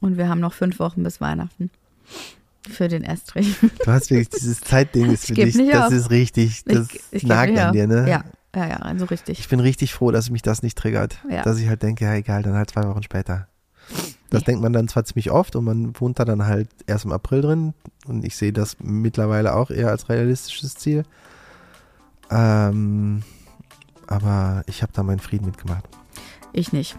[0.00, 1.70] Und wir haben noch fünf Wochen bis Weihnachten.
[2.68, 3.56] Für den Estrich.
[3.84, 5.92] Du hast wirklich dieses Zeitding ist für dich, das auf.
[5.92, 8.08] ist richtig, das Ich- ich nagt an dir, ne?
[8.08, 8.24] Ja,
[8.54, 9.38] ja, ja, also richtig.
[9.38, 11.18] Ich bin richtig froh, dass mich das nicht triggert.
[11.30, 11.42] Ja.
[11.42, 13.48] Dass ich halt denke, ja egal, dann halt zwei Wochen später.
[14.30, 14.46] Das Nee.
[14.46, 17.40] denkt man dann zwar ziemlich oft und man wohnt da dann halt erst im April
[17.42, 17.74] drin
[18.06, 21.04] und ich sehe das mittlerweile auch eher als realistisches Ziel.
[22.30, 23.22] Ähm,
[24.06, 25.84] aber ich habe da meinen Frieden mitgemacht.
[26.52, 26.98] Ich nicht.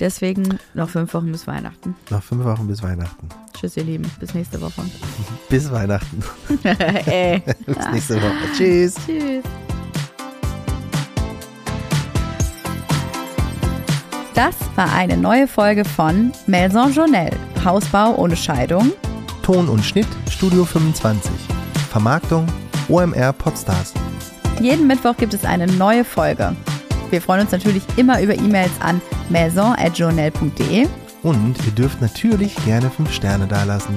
[0.00, 1.94] Deswegen noch fünf Wochen bis Weihnachten.
[2.10, 3.28] Noch fünf Wochen bis Weihnachten.
[3.52, 4.10] Tschüss, ihr Lieben.
[4.18, 4.82] Bis nächste Woche.
[5.48, 6.18] Bis Weihnachten.
[6.48, 8.32] Bis nächste Woche.
[8.56, 8.96] Tschüss.
[9.06, 9.44] Tschüss.
[14.34, 17.30] Das war eine neue Folge von Maison Journal.
[17.64, 18.92] Hausbau ohne Scheidung.
[19.44, 21.30] Ton und Schnitt Studio 25.
[21.88, 22.44] Vermarktung
[22.88, 23.94] OMR Podstars.
[24.60, 26.56] Jeden Mittwoch gibt es eine neue Folge.
[27.10, 30.88] Wir freuen uns natürlich immer über E-Mails an maison.journal.de.
[31.22, 33.94] Und ihr dürft natürlich gerne fünf Sterne dalassen.